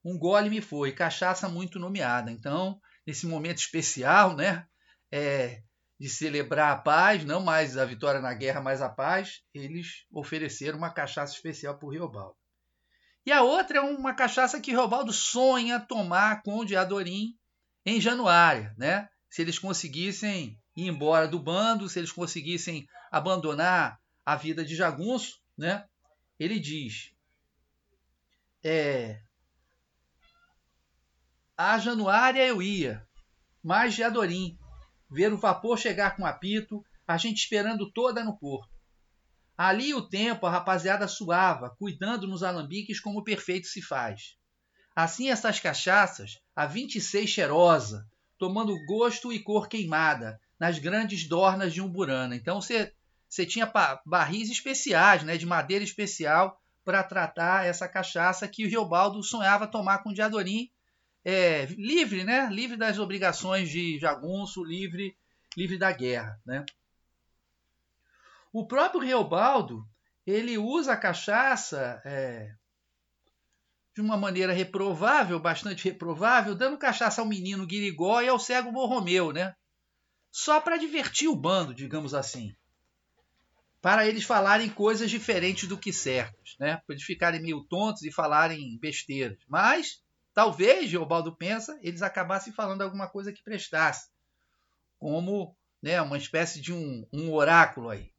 Um 0.04 0.18
gole 0.18 0.50
me 0.50 0.60
foi, 0.60 0.92
cachaça 0.92 1.48
muito 1.48 1.78
nomeada. 1.78 2.30
Então, 2.30 2.80
nesse 3.06 3.26
momento 3.26 3.58
especial, 3.58 4.36
né? 4.36 4.66
É, 5.10 5.62
de 5.98 6.08
celebrar 6.08 6.72
a 6.72 6.76
paz, 6.76 7.24
não 7.24 7.40
mais 7.40 7.78
a 7.78 7.84
vitória 7.84 8.20
na 8.20 8.34
guerra, 8.34 8.60
mas 8.60 8.82
a 8.82 8.88
paz, 8.88 9.42
eles 9.54 10.04
ofereceram 10.12 10.76
uma 10.76 10.90
cachaça 10.90 11.32
especial 11.32 11.78
para 11.78 11.86
o 11.86 11.90
Riobaldo. 11.90 12.36
E 13.24 13.32
a 13.32 13.42
outra 13.42 13.78
é 13.78 13.80
uma 13.80 14.12
cachaça 14.12 14.60
que 14.60 14.72
Riobaldo 14.72 15.12
sonha 15.12 15.80
tomar 15.80 16.42
com 16.42 16.58
o 16.58 16.64
Diadorim 16.64 17.38
em 17.86 18.00
Januário, 18.00 18.72
né? 18.76 19.08
Se 19.30 19.40
eles 19.40 19.58
conseguissem 19.58 20.60
ir 20.76 20.88
embora 20.88 21.26
do 21.26 21.38
bando, 21.38 21.88
se 21.88 21.98
eles 21.98 22.12
conseguissem 22.12 22.86
abandonar 23.10 23.98
a 24.26 24.36
vida 24.36 24.64
de 24.64 24.74
jagunço, 24.74 25.40
né? 25.56 25.86
Ele 26.38 26.58
diz: 26.58 27.12
é, 28.62 29.20
a 31.56 31.78
Januária 31.78 32.44
eu 32.46 32.60
ia, 32.60 33.06
mas 33.62 33.94
Diadorim 33.94 34.58
ver 35.10 35.32
o 35.32 35.38
vapor 35.38 35.78
chegar 35.78 36.16
com 36.16 36.26
apito, 36.26 36.84
a 37.06 37.16
gente 37.16 37.38
esperando 37.38 37.90
toda 37.92 38.24
no 38.24 38.36
porto. 38.36 38.72
Ali 39.56 39.94
o 39.94 40.02
tempo 40.02 40.46
a 40.46 40.50
rapaziada 40.50 41.06
suava, 41.06 41.70
cuidando 41.78 42.26
nos 42.26 42.42
alambiques 42.42 42.98
como 42.98 43.22
perfeito 43.22 43.68
se 43.68 43.80
faz. 43.80 44.36
Assim 44.96 45.30
essas 45.30 45.60
cachaças, 45.60 46.40
a 46.56 46.66
26 46.66 47.30
cheirosa, 47.30 48.04
tomando 48.36 48.74
gosto 48.86 49.32
e 49.32 49.38
cor 49.38 49.68
queimada, 49.68 50.40
nas 50.58 50.78
grandes 50.78 51.28
dornas 51.28 51.72
de 51.72 51.80
umburana. 51.80 52.34
Então 52.34 52.60
você 52.60 52.92
tinha 53.46 53.70
barris 54.04 54.50
especiais, 54.50 55.22
né, 55.22 55.36
de 55.36 55.46
madeira 55.46 55.84
especial, 55.84 56.60
para 56.84 57.04
tratar 57.04 57.66
essa 57.66 57.88
cachaça 57.88 58.48
que 58.48 58.64
o 58.64 58.68
Riobaldo 58.68 59.22
sonhava 59.22 59.66
tomar 59.66 60.02
com 60.02 60.10
o 60.10 60.14
Diadorim 60.14 60.68
é, 61.24 61.64
livre, 61.66 62.22
né? 62.22 62.48
Livre 62.50 62.76
das 62.76 62.98
obrigações 62.98 63.70
de 63.70 63.98
jagunço, 63.98 64.62
livre, 64.62 65.16
livre 65.56 65.78
da 65.78 65.90
guerra, 65.90 66.38
né? 66.44 66.64
O 68.52 68.66
próprio 68.66 69.00
Reobaldo, 69.00 69.84
ele 70.26 70.58
usa 70.58 70.92
a 70.92 70.96
cachaça 70.96 72.00
é, 72.04 72.54
de 73.94 74.00
uma 74.00 74.16
maneira 74.16 74.52
reprovável, 74.52 75.40
bastante 75.40 75.84
reprovável, 75.84 76.54
dando 76.54 76.78
cachaça 76.78 77.20
ao 77.20 77.26
menino 77.26 77.66
Guirigó 77.66 78.20
e 78.20 78.28
ao 78.28 78.38
cego 78.38 78.70
Borromeu, 78.70 79.32
né? 79.32 79.54
Só 80.30 80.60
para 80.60 80.76
divertir 80.76 81.28
o 81.28 81.36
bando, 81.36 81.74
digamos 81.74 82.12
assim. 82.12 82.54
Para 83.80 84.06
eles 84.06 84.24
falarem 84.24 84.68
coisas 84.68 85.10
diferentes 85.10 85.68
do 85.68 85.78
que 85.78 85.92
certas, 85.92 86.56
né? 86.58 86.76
Para 86.86 86.94
eles 86.94 87.04
ficarem 87.04 87.40
meio 87.40 87.62
tontos 87.64 88.02
e 88.02 88.12
falarem 88.12 88.78
besteiras. 88.78 89.38
Mas 89.48 90.03
talvez, 90.34 90.90
Geobaldo 90.90 91.34
pensa, 91.34 91.78
eles 91.80 92.02
acabassem 92.02 92.52
falando 92.52 92.82
alguma 92.82 93.08
coisa 93.08 93.32
que 93.32 93.42
prestasse, 93.42 94.08
como 94.98 95.56
né, 95.80 96.00
uma 96.02 96.18
espécie 96.18 96.60
de 96.60 96.72
um, 96.72 97.06
um 97.12 97.32
oráculo 97.32 97.88
aí. 97.88 98.12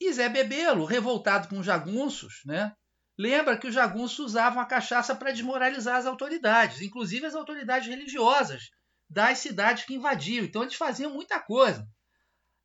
E 0.00 0.12
Zé 0.12 0.28
Bebelo, 0.28 0.84
revoltado 0.84 1.48
com 1.48 1.58
os 1.58 1.66
jagunços, 1.66 2.42
né, 2.44 2.76
lembra 3.16 3.56
que 3.56 3.66
os 3.66 3.74
jagunços 3.74 4.18
usavam 4.18 4.60
a 4.60 4.66
cachaça 4.66 5.14
para 5.14 5.32
desmoralizar 5.32 5.96
as 5.96 6.06
autoridades, 6.06 6.82
inclusive 6.82 7.24
as 7.24 7.34
autoridades 7.34 7.88
religiosas 7.88 8.70
das 9.08 9.38
cidades 9.38 9.84
que 9.84 9.94
invadiam. 9.94 10.44
Então 10.44 10.62
eles 10.62 10.74
faziam 10.74 11.12
muita 11.12 11.40
coisa. 11.40 11.88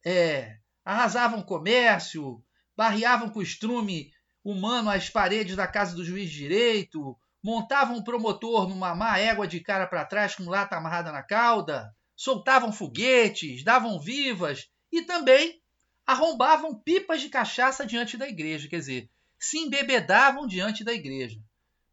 É, 0.05 0.57
arrasavam 0.83 1.43
comércio, 1.43 2.43
barreavam 2.75 3.29
com 3.29 3.41
estrume 3.41 4.11
humano 4.43 4.89
as 4.89 5.09
paredes 5.09 5.55
da 5.55 5.67
casa 5.67 5.95
do 5.95 6.03
juiz 6.03 6.29
de 6.29 6.37
direito, 6.37 7.15
montavam 7.43 7.97
um 7.97 8.03
promotor 8.03 8.67
numa 8.67 8.93
má 8.93 9.17
égua 9.17 9.47
de 9.47 9.59
cara 9.59 9.87
para 9.87 10.05
trás 10.05 10.35
com 10.35 10.49
lata 10.49 10.75
amarrada 10.75 11.11
na 11.11 11.23
cauda, 11.23 11.93
soltavam 12.15 12.71
foguetes, 12.71 13.63
davam 13.63 13.99
vivas 13.99 14.69
e 14.91 15.03
também 15.03 15.61
arrombavam 16.05 16.77
pipas 16.81 17.21
de 17.21 17.29
cachaça 17.29 17.85
diante 17.85 18.17
da 18.17 18.27
igreja, 18.27 18.67
quer 18.67 18.79
dizer, 18.79 19.09
se 19.39 19.57
embebedavam 19.59 20.45
diante 20.45 20.83
da 20.83 20.91
igreja, 20.91 21.39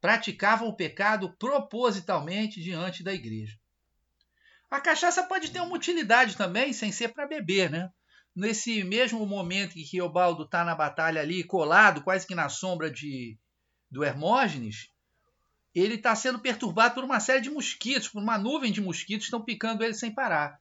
praticavam 0.01 0.69
o 0.69 0.77
pecado 0.77 1.37
propositalmente 1.39 2.61
diante 2.61 3.05
da 3.05 3.13
igreja. 3.13 3.57
A 4.69 4.81
cachaça 4.81 5.23
pode 5.23 5.51
ter 5.53 5.61
uma 5.61 5.77
utilidade 5.77 6.37
também, 6.37 6.73
sem 6.73 6.91
ser 6.91 7.09
para 7.09 7.29
beber, 7.29 7.71
né? 7.71 7.89
Nesse 8.35 8.83
mesmo 8.83 9.25
momento 9.25 9.79
em 9.79 9.85
que 9.85 10.03
Obaldo 10.03 10.43
está 10.43 10.65
na 10.65 10.75
batalha 10.75 11.21
ali, 11.21 11.45
colado 11.45 12.03
quase 12.03 12.27
que 12.27 12.35
na 12.35 12.49
sombra 12.49 12.91
de, 12.91 13.39
do 13.91 14.03
Hermógenes, 14.03 14.91
ele 15.79 15.97
está 15.97 16.15
sendo 16.15 16.39
perturbado 16.39 16.95
por 16.95 17.05
uma 17.05 17.21
série 17.21 17.43
de 17.43 17.51
mosquitos, 17.51 18.09
por 18.09 18.23
uma 18.23 18.39
nuvem 18.39 18.73
de 18.73 18.81
mosquitos 18.81 19.27
que 19.27 19.29
estão 19.29 19.43
picando 19.43 19.85
ele 19.85 19.95
sem 19.95 20.11
parar. 20.11 20.59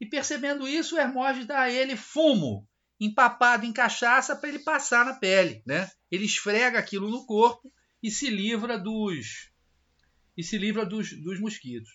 E 0.00 0.06
percebendo 0.06 0.66
isso, 0.66 0.96
o 0.96 0.98
Hermógenes 0.98 1.46
dá 1.46 1.60
a 1.60 1.70
ele 1.70 1.96
fumo, 1.96 2.66
empapado 2.98 3.66
em 3.66 3.72
cachaça, 3.72 4.34
para 4.34 4.48
ele 4.48 4.60
passar 4.60 5.04
na 5.04 5.14
pele. 5.14 5.62
Né? 5.66 5.90
Ele 6.10 6.24
esfrega 6.24 6.78
aquilo 6.78 7.10
no 7.10 7.26
corpo 7.26 7.72
e 8.02 8.10
se 8.10 8.30
livra 8.30 8.78
dos 8.78 9.50
e 10.36 10.42
se 10.42 10.58
livra 10.58 10.84
dos, 10.84 11.12
dos 11.22 11.40
mosquitos. 11.40 11.90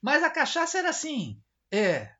Mas 0.00 0.22
a 0.22 0.30
cachaça 0.30 0.78
era 0.78 0.90
assim, 0.90 1.40
é, 1.70 2.12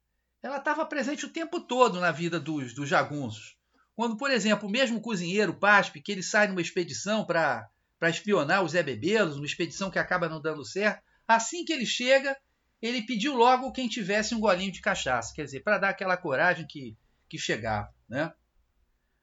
ela 0.42 0.58
estava 0.58 0.86
presente 0.86 1.26
o 1.26 1.32
tempo 1.32 1.60
todo 1.60 2.00
na 2.00 2.12
vida 2.12 2.38
dos, 2.38 2.72
dos 2.72 2.88
jagunços. 2.88 3.56
Quando, 3.94 4.16
por 4.16 4.30
exemplo, 4.30 4.68
o 4.68 4.70
mesmo 4.70 5.00
cozinheiro 5.00 5.54
Paspe, 5.54 6.00
que 6.00 6.12
ele 6.12 6.22
sai 6.22 6.46
numa 6.46 6.60
expedição 6.60 7.24
para 7.24 7.68
espionar 8.10 8.62
os 8.62 8.72
Zé 8.72 8.82
Bebelos, 8.82 9.36
uma 9.36 9.46
expedição 9.46 9.90
que 9.90 9.98
acaba 9.98 10.28
não 10.28 10.40
dando 10.40 10.64
certo, 10.64 11.02
assim 11.26 11.64
que 11.64 11.72
ele 11.72 11.86
chega, 11.86 12.36
ele 12.80 13.02
pediu 13.02 13.34
logo 13.34 13.72
quem 13.72 13.88
tivesse 13.88 14.34
um 14.34 14.40
golinho 14.40 14.72
de 14.72 14.80
cachaça, 14.80 15.32
quer 15.34 15.44
dizer, 15.44 15.60
para 15.60 15.78
dar 15.78 15.90
aquela 15.90 16.16
coragem 16.16 16.66
que, 16.66 16.96
que 17.28 17.38
chegava. 17.38 17.92
Né? 18.08 18.32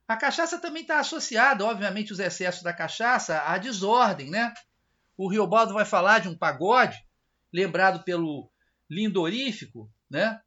A 0.08 0.16
cachaça 0.16 0.58
também 0.60 0.82
está 0.82 1.00
associada, 1.00 1.66
obviamente, 1.66 2.14
os 2.14 2.20
excessos 2.20 2.64
da 2.64 2.74
cachaça 2.74 3.42
à 3.42 3.58
desordem. 3.58 4.30
Né? 4.30 4.54
O 5.18 5.30
Riobaldo 5.30 5.74
vai 5.74 5.86
falar 5.86 6.20
de 6.20 6.30
um 6.30 6.38
pagode, 6.38 6.98
lembrado 7.52 8.04
pelo 8.04 8.50
Lindorífico, 8.90 9.92
né? 10.10 10.42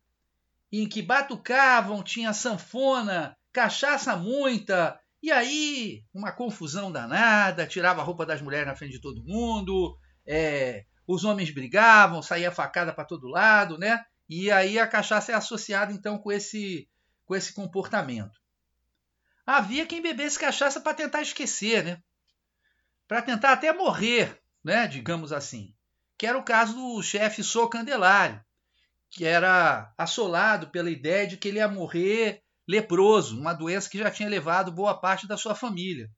em 0.72 0.88
que 0.88 1.02
batucavam, 1.02 2.02
tinha 2.02 2.32
sanfona, 2.32 3.36
cachaça 3.52 4.16
muita, 4.16 4.98
e 5.22 5.30
aí 5.30 6.04
uma 6.12 6.32
confusão 6.32 6.90
danada, 6.90 7.66
tirava 7.66 8.00
a 8.00 8.04
roupa 8.04 8.26
das 8.26 8.42
mulheres 8.42 8.66
na 8.66 8.74
frente 8.74 8.92
de 8.92 9.00
todo 9.00 9.24
mundo, 9.24 9.96
é, 10.26 10.84
os 11.06 11.24
homens 11.24 11.50
brigavam, 11.50 12.22
saía 12.22 12.50
facada 12.50 12.92
para 12.92 13.04
todo 13.04 13.28
lado, 13.28 13.78
né? 13.78 14.04
E 14.28 14.50
aí 14.50 14.78
a 14.78 14.86
cachaça 14.86 15.32
é 15.32 15.34
associada 15.34 15.92
então 15.92 16.18
com 16.18 16.32
esse, 16.32 16.88
com 17.24 17.36
esse 17.36 17.52
comportamento. 17.52 18.40
Havia 19.46 19.86
quem 19.86 20.00
bebesse 20.00 20.38
cachaça 20.38 20.80
para 20.80 20.94
tentar 20.94 21.22
esquecer, 21.22 21.84
né? 21.84 22.02
Para 23.06 23.22
tentar 23.22 23.52
até 23.52 23.72
morrer, 23.72 24.40
né? 24.64 24.86
Digamos 24.86 25.32
assim. 25.32 25.74
Que 26.16 26.26
era 26.26 26.38
o 26.38 26.44
caso 26.44 26.74
do 26.74 27.02
chefe 27.02 27.42
Sou 27.42 27.68
Candelário, 27.68 28.42
que 29.10 29.24
era 29.24 29.92
assolado 29.98 30.68
pela 30.68 30.90
ideia 30.90 31.26
de 31.26 31.36
que 31.36 31.48
ele 31.48 31.58
ia 31.58 31.68
morrer 31.68 32.42
leproso, 32.72 33.38
uma 33.38 33.52
doença 33.52 33.90
que 33.90 33.98
já 33.98 34.10
tinha 34.10 34.28
levado 34.28 34.72
boa 34.72 34.98
parte 34.98 35.28
da 35.28 35.36
sua 35.36 35.54
família. 35.54 36.10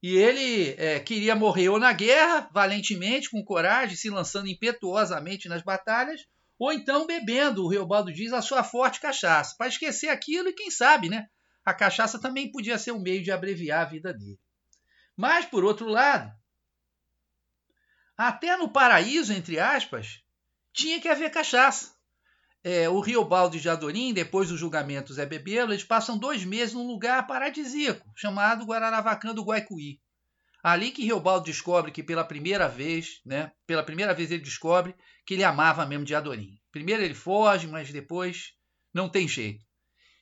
E 0.00 0.16
ele 0.16 0.74
é, 0.78 1.00
queria 1.00 1.34
morrer 1.34 1.68
ou 1.70 1.78
na 1.78 1.92
guerra, 1.92 2.48
valentemente, 2.52 3.28
com 3.28 3.44
coragem, 3.44 3.96
se 3.96 4.08
lançando 4.08 4.48
impetuosamente 4.48 5.48
nas 5.48 5.62
batalhas, 5.62 6.20
ou 6.58 6.72
então 6.72 7.06
bebendo, 7.06 7.64
o 7.64 7.68
Reobaldo 7.68 8.12
diz, 8.12 8.32
a 8.32 8.40
sua 8.40 8.62
forte 8.62 9.00
cachaça, 9.00 9.56
para 9.58 9.66
esquecer 9.66 10.08
aquilo 10.08 10.48
e 10.48 10.52
quem 10.52 10.70
sabe, 10.70 11.08
né? 11.08 11.26
A 11.64 11.74
cachaça 11.74 12.20
também 12.20 12.50
podia 12.50 12.78
ser 12.78 12.92
um 12.92 13.02
meio 13.02 13.22
de 13.22 13.32
abreviar 13.32 13.82
a 13.82 13.90
vida 13.90 14.12
dele. 14.12 14.38
Mas, 15.16 15.44
por 15.46 15.64
outro 15.64 15.86
lado, 15.86 16.32
até 18.16 18.56
no 18.56 18.68
paraíso, 18.68 19.32
entre 19.32 19.58
aspas, 19.58 20.22
tinha 20.72 21.00
que 21.00 21.08
haver 21.08 21.30
cachaça 21.30 21.92
é, 22.64 22.88
o 22.88 23.00
Riobaldo 23.00 23.58
de 23.58 23.68
Adorim, 23.68 24.12
depois 24.12 24.48
do 24.48 24.56
julgamento 24.56 25.12
Zé 25.12 25.26
Bebelo, 25.26 25.72
eles 25.72 25.84
passam 25.84 26.16
dois 26.16 26.44
meses 26.44 26.74
num 26.74 26.86
lugar 26.86 27.26
paradisíaco, 27.26 28.10
chamado 28.16 28.64
Guararavacã 28.64 29.34
do 29.34 29.42
Guaicuí. 29.42 30.00
Ali 30.62 30.92
que 30.92 31.02
Riobaldo 31.02 31.46
descobre 31.46 31.90
que 31.90 32.04
pela 32.04 32.24
primeira 32.24 32.68
vez, 32.68 33.20
né, 33.26 33.50
pela 33.66 33.82
primeira 33.82 34.14
vez 34.14 34.30
ele 34.30 34.44
descobre 34.44 34.94
que 35.26 35.34
ele 35.34 35.42
amava 35.42 35.84
mesmo 35.84 36.04
de. 36.04 36.14
Primeiro 36.70 37.02
ele 37.02 37.14
foge, 37.14 37.66
mas 37.66 37.90
depois 37.90 38.52
não 38.94 39.08
tem 39.08 39.26
jeito. 39.26 39.64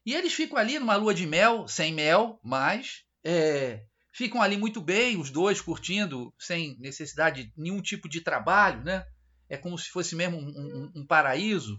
E 0.05 0.15
eles 0.15 0.33
ficam 0.33 0.57
ali 0.57 0.79
numa 0.79 0.97
lua 0.97 1.13
de 1.13 1.27
mel, 1.27 1.69
sem 1.69 1.93
mel, 1.93 2.41
mas 2.43 3.05
é, 3.23 3.85
ficam 4.11 4.41
ali 4.41 4.57
muito 4.57 4.81
bem, 4.81 5.19
os 5.19 5.31
dois 5.31 5.61
curtindo, 5.61 6.33
sem 6.39 6.79
necessidade 6.79 7.45
de 7.45 7.53
nenhum 7.55 7.83
tipo 7.83 8.09
de 8.09 8.23
trabalho, 8.23 8.83
né? 8.83 9.05
É 9.47 9.59
como 9.59 9.77
se 9.77 9.91
fosse 9.91 10.17
mesmo 10.17 10.39
um, 10.39 10.49
um, 10.49 10.93
um 11.03 11.07
paraíso. 11.07 11.79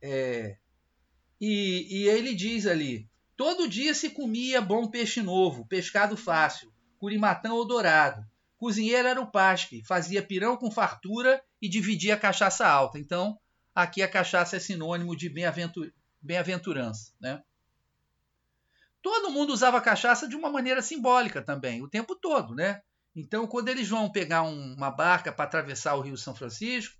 É, 0.00 0.56
e, 1.40 2.02
e 2.02 2.08
ele 2.08 2.34
diz 2.34 2.66
ali: 2.66 3.08
todo 3.36 3.68
dia 3.68 3.94
se 3.94 4.10
comia 4.10 4.60
bom 4.60 4.88
peixe 4.88 5.22
novo, 5.22 5.66
pescado 5.66 6.16
fácil, 6.16 6.72
curimatão 6.98 7.56
ou 7.56 7.66
dourado. 7.66 8.24
Cozinheiro 8.58 9.06
era 9.06 9.20
o 9.20 9.30
Paspe, 9.30 9.84
fazia 9.86 10.22
pirão 10.22 10.56
com 10.56 10.70
fartura 10.70 11.40
e 11.62 11.68
dividia 11.68 12.16
cachaça 12.16 12.66
alta. 12.66 12.98
Então, 12.98 13.38
aqui 13.72 14.02
a 14.02 14.08
cachaça 14.08 14.56
é 14.56 14.58
sinônimo 14.58 15.16
de 15.16 15.28
bem-aventurança. 15.28 17.12
Né? 17.20 17.40
Todo 19.00 19.30
mundo 19.30 19.52
usava 19.52 19.80
cachaça 19.80 20.26
de 20.26 20.34
uma 20.34 20.50
maneira 20.50 20.82
simbólica 20.82 21.40
também, 21.40 21.82
o 21.82 21.88
tempo 21.88 22.16
todo. 22.16 22.52
Né? 22.52 22.82
Então, 23.14 23.46
quando 23.46 23.68
eles 23.68 23.88
vão 23.88 24.10
pegar 24.10 24.42
um, 24.42 24.74
uma 24.74 24.90
barca 24.90 25.30
para 25.30 25.44
atravessar 25.44 25.94
o 25.94 26.00
Rio 26.00 26.16
São 26.16 26.34
Francisco, 26.34 26.98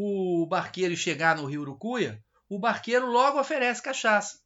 o 0.00 0.46
barqueiro 0.46 0.96
chegar 0.96 1.36
no 1.36 1.44
Rio 1.44 1.62
Urucuia, 1.62 2.24
o 2.48 2.56
barqueiro 2.56 3.10
logo 3.10 3.40
oferece 3.40 3.82
cachaça. 3.82 4.38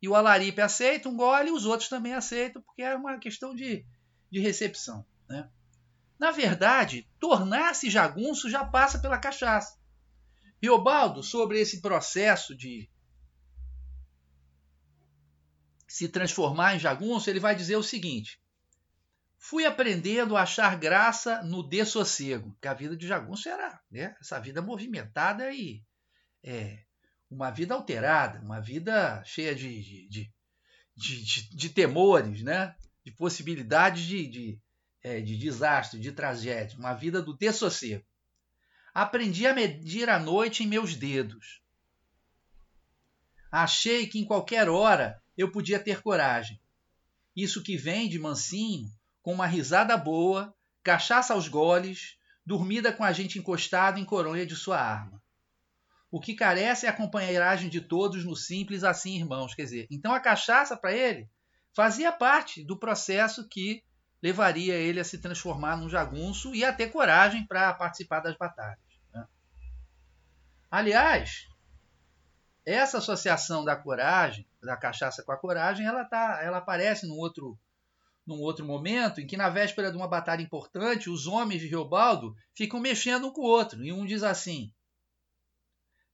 E 0.00 0.08
o 0.08 0.14
Alaripe 0.14 0.60
aceita 0.60 1.08
um 1.08 1.16
gole 1.16 1.48
e 1.48 1.52
os 1.52 1.66
outros 1.66 1.88
também 1.88 2.14
aceitam, 2.14 2.62
porque 2.62 2.80
é 2.80 2.94
uma 2.94 3.18
questão 3.18 3.52
de, 3.52 3.84
de 4.30 4.38
recepção. 4.38 5.04
Né? 5.28 5.50
Na 6.16 6.30
verdade, 6.30 7.10
tornar-se 7.18 7.90
jagunço 7.90 8.48
já 8.48 8.64
passa 8.64 9.00
pela 9.00 9.18
cachaça. 9.18 9.76
Riobaldo, 10.62 11.24
sobre 11.24 11.58
esse 11.58 11.80
processo 11.80 12.56
de 12.56 12.88
se 15.88 16.08
transformar 16.08 16.76
em 16.76 16.78
jagunço, 16.78 17.28
ele 17.28 17.40
vai 17.40 17.56
dizer 17.56 17.74
o 17.74 17.82
seguinte: 17.82 18.40
fui 19.40 19.64
aprendendo 19.64 20.36
a 20.36 20.42
achar 20.42 20.76
graça 20.76 21.42
no 21.42 21.62
dessossego, 21.62 22.54
que 22.60 22.68
a 22.68 22.74
vida 22.74 22.94
de 22.94 23.08
jagunço 23.08 23.48
era 23.48 23.80
né, 23.90 24.14
essa 24.20 24.38
vida 24.38 24.60
movimentada 24.60 25.50
e 25.50 25.82
é, 26.44 26.84
uma 27.30 27.50
vida 27.50 27.74
alterada, 27.74 28.38
uma 28.40 28.60
vida 28.60 29.24
cheia 29.24 29.54
de, 29.54 29.82
de, 29.82 30.30
de, 30.94 31.24
de, 31.24 31.56
de 31.56 31.68
temores, 31.70 32.42
né, 32.42 32.76
de 33.02 33.10
possibilidades 33.12 34.02
de, 34.02 34.26
de, 34.28 34.60
é, 35.02 35.22
de 35.22 35.38
desastre, 35.38 35.98
de 35.98 36.12
tragédia, 36.12 36.78
uma 36.78 36.92
vida 36.92 37.22
do 37.22 37.34
dessossego. 37.34 38.04
Aprendi 38.92 39.46
a 39.46 39.54
medir 39.54 40.10
a 40.10 40.18
noite 40.18 40.64
em 40.64 40.66
meus 40.66 40.94
dedos. 40.94 41.62
Achei 43.50 44.06
que 44.06 44.18
em 44.18 44.24
qualquer 44.24 44.68
hora 44.68 45.20
eu 45.34 45.50
podia 45.50 45.78
ter 45.78 46.02
coragem. 46.02 46.60
Isso 47.34 47.62
que 47.62 47.76
vem 47.76 48.06
de 48.06 48.18
mansinho 48.18 48.90
com 49.22 49.32
uma 49.32 49.46
risada 49.46 49.96
boa, 49.96 50.54
cachaça 50.82 51.34
aos 51.34 51.48
goles, 51.48 52.18
dormida 52.44 52.92
com 52.92 53.04
a 53.04 53.12
gente 53.12 53.38
encostado 53.38 53.98
em 53.98 54.04
coronha 54.04 54.46
de 54.46 54.56
sua 54.56 54.80
arma. 54.80 55.20
O 56.10 56.20
que 56.20 56.34
carece 56.34 56.86
é 56.86 56.88
a 56.88 56.96
companheiragem 56.96 57.68
de 57.68 57.80
todos 57.80 58.24
no 58.24 58.34
simples 58.34 58.82
assim, 58.82 59.16
irmãos. 59.16 59.54
Quer 59.54 59.62
dizer, 59.62 59.86
então 59.90 60.12
a 60.12 60.20
cachaça 60.20 60.76
para 60.76 60.92
ele 60.92 61.28
fazia 61.74 62.10
parte 62.10 62.64
do 62.64 62.76
processo 62.76 63.48
que 63.48 63.84
levaria 64.22 64.74
ele 64.74 65.00
a 65.00 65.04
se 65.04 65.18
transformar 65.18 65.76
num 65.76 65.88
jagunço 65.88 66.54
e 66.54 66.64
a 66.64 66.72
ter 66.72 66.88
coragem 66.88 67.46
para 67.46 67.72
participar 67.74 68.20
das 68.20 68.36
batalhas. 68.36 68.78
Né? 69.14 69.24
Aliás, 70.70 71.46
essa 72.66 72.98
associação 72.98 73.64
da 73.64 73.76
coragem, 73.76 74.46
da 74.62 74.76
cachaça 74.76 75.22
com 75.22 75.32
a 75.32 75.36
coragem, 75.36 75.86
ela, 75.86 76.04
tá, 76.04 76.40
ela 76.42 76.58
aparece 76.58 77.06
num 77.06 77.16
outro 77.16 77.58
num 78.30 78.40
outro 78.40 78.64
momento, 78.64 79.20
em 79.20 79.26
que 79.26 79.36
na 79.36 79.48
véspera 79.48 79.90
de 79.90 79.96
uma 79.96 80.06
batalha 80.06 80.40
importante, 80.40 81.10
os 81.10 81.26
homens 81.26 81.60
de 81.60 81.66
Riobaldo 81.66 82.34
ficam 82.54 82.78
mexendo 82.78 83.26
um 83.26 83.32
com 83.32 83.42
o 83.42 83.44
outro. 83.44 83.84
E 83.84 83.92
um 83.92 84.06
diz 84.06 84.22
assim: 84.22 84.72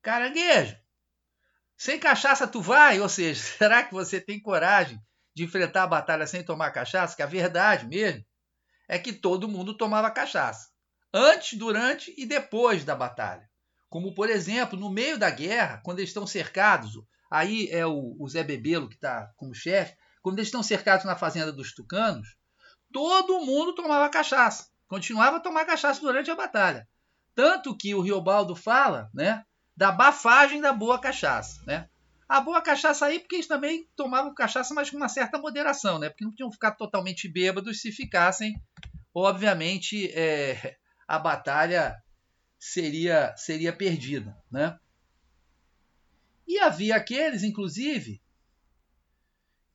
Caranguejo, 0.03 0.77
sem 1.77 1.99
cachaça 1.99 2.49
tu 2.49 2.63
vai? 2.63 2.99
Ou 3.01 3.09
seja, 3.09 3.41
será 3.59 3.85
que 3.85 3.93
você 3.93 4.19
tem 4.19 4.41
coragem 4.41 4.99
de 5.35 5.45
enfrentar 5.45 5.83
a 5.83 5.89
batalha 5.89 6.27
sem 6.27 6.43
tomar 6.43 6.71
cachaça? 6.71 7.15
Que 7.15 7.23
a 7.23 7.27
verdade 7.27 7.87
mesmo 7.87 8.25
é 8.89 8.99
que 8.99 9.13
todo 9.13 9.49
mundo 9.49 9.77
tomava 9.77 10.11
cachaça. 10.11 10.71
Antes, 11.13 11.59
durante 11.59 12.15
e 12.17 12.25
depois 12.25 12.85
da 12.85 12.95
batalha. 12.95 13.49
Como, 13.91 14.15
por 14.15 14.31
exemplo, 14.31 14.79
no 14.79 14.91
meio 14.91 15.19
da 15.19 15.31
guerra, 15.31 15.81
quando 15.85 15.99
eles 15.99 16.11
estão 16.11 16.27
cercados, 16.27 16.95
aí 17.31 17.69
é 17.71 17.87
o, 17.87 18.17
o 18.19 18.29
Zé 18.29 18.43
Bebelo 18.43 18.89
que 18.89 18.95
está 18.95 19.31
como 19.37 19.55
chefe, 19.55 19.97
quando 20.27 20.41
eles 20.41 20.49
estão 20.49 20.61
cercados 20.61 21.07
na 21.07 21.15
fazenda 21.15 21.53
dos 21.53 21.73
tucanos, 21.73 22.37
todo 22.93 23.47
mundo 23.47 23.77
tomava 23.77 24.09
cachaça. 24.09 24.67
Continuava 24.89 25.37
a 25.37 25.41
tomar 25.41 25.65
cachaça 25.65 26.01
durante 26.01 26.29
a 26.33 26.35
batalha. 26.35 26.89
Tanto 27.33 27.77
que 27.77 27.95
o 27.95 28.01
Riobaldo 28.01 28.57
fala 28.57 29.09
né, 29.15 29.45
da 29.77 29.93
bafagem 29.93 30.61
da 30.61 30.73
boa 30.73 31.01
cachaça. 31.01 31.63
Né? 31.65 31.89
A 32.29 32.41
boa 32.41 32.61
cachaça 32.61 33.07
aí, 33.07 33.21
porque 33.21 33.37
eles 33.37 33.47
também 33.47 33.89
tomavam 33.95 34.35
cachaça, 34.35 34.75
mas 34.75 34.91
com 34.91 34.97
uma 34.97 35.09
certa 35.09 35.39
moderação, 35.39 35.97
né? 36.01 36.09
porque 36.09 36.25
não 36.25 36.33
podiam 36.33 36.51
ficar 36.51 36.73
totalmente 36.73 37.29
bêbados 37.29 37.81
se 37.81 37.93
ficassem, 37.93 38.61
obviamente, 39.15 40.11
é, 40.11 40.77
a 41.07 41.21
batalha 41.21 41.95
seria, 42.59 43.33
seria 43.37 43.73
perdida. 43.73 44.37
Né? 44.51 44.77
E 46.49 46.59
havia 46.59 46.97
aqueles, 46.97 47.45
inclusive, 47.45 48.21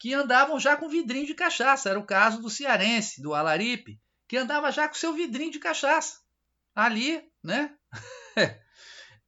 que 0.01 0.15
andavam 0.15 0.59
já 0.59 0.75
com 0.75 0.89
vidrinho 0.89 1.27
de 1.27 1.35
cachaça. 1.35 1.87
Era 1.87 1.99
o 1.99 2.05
caso 2.05 2.41
do 2.41 2.49
cearense, 2.49 3.21
do 3.21 3.35
Alaripe, 3.35 4.01
que 4.27 4.35
andava 4.35 4.71
já 4.71 4.87
com 4.87 4.95
seu 4.95 5.13
vidrinho 5.13 5.51
de 5.51 5.59
cachaça. 5.59 6.21
Ali, 6.73 7.23
né? 7.43 7.75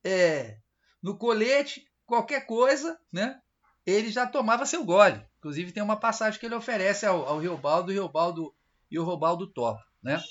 é, 0.04 0.58
no 1.00 1.16
colete, 1.16 1.86
qualquer 2.08 2.48
coisa, 2.48 3.00
né? 3.12 3.40
Ele 3.86 4.10
já 4.10 4.26
tomava 4.26 4.66
seu 4.66 4.84
gole. 4.84 5.24
Inclusive 5.38 5.72
tem 5.72 5.84
uma 5.84 6.00
passagem 6.00 6.40
que 6.40 6.46
ele 6.48 6.56
oferece 6.56 7.06
ao, 7.06 7.24
ao 7.24 7.38
Riobaldo, 7.38 7.92
Riobaldo 7.92 8.52
e 8.90 8.98
o 8.98 9.04
Robaldo 9.04 9.46
topa, 9.46 9.84
né? 10.02 10.24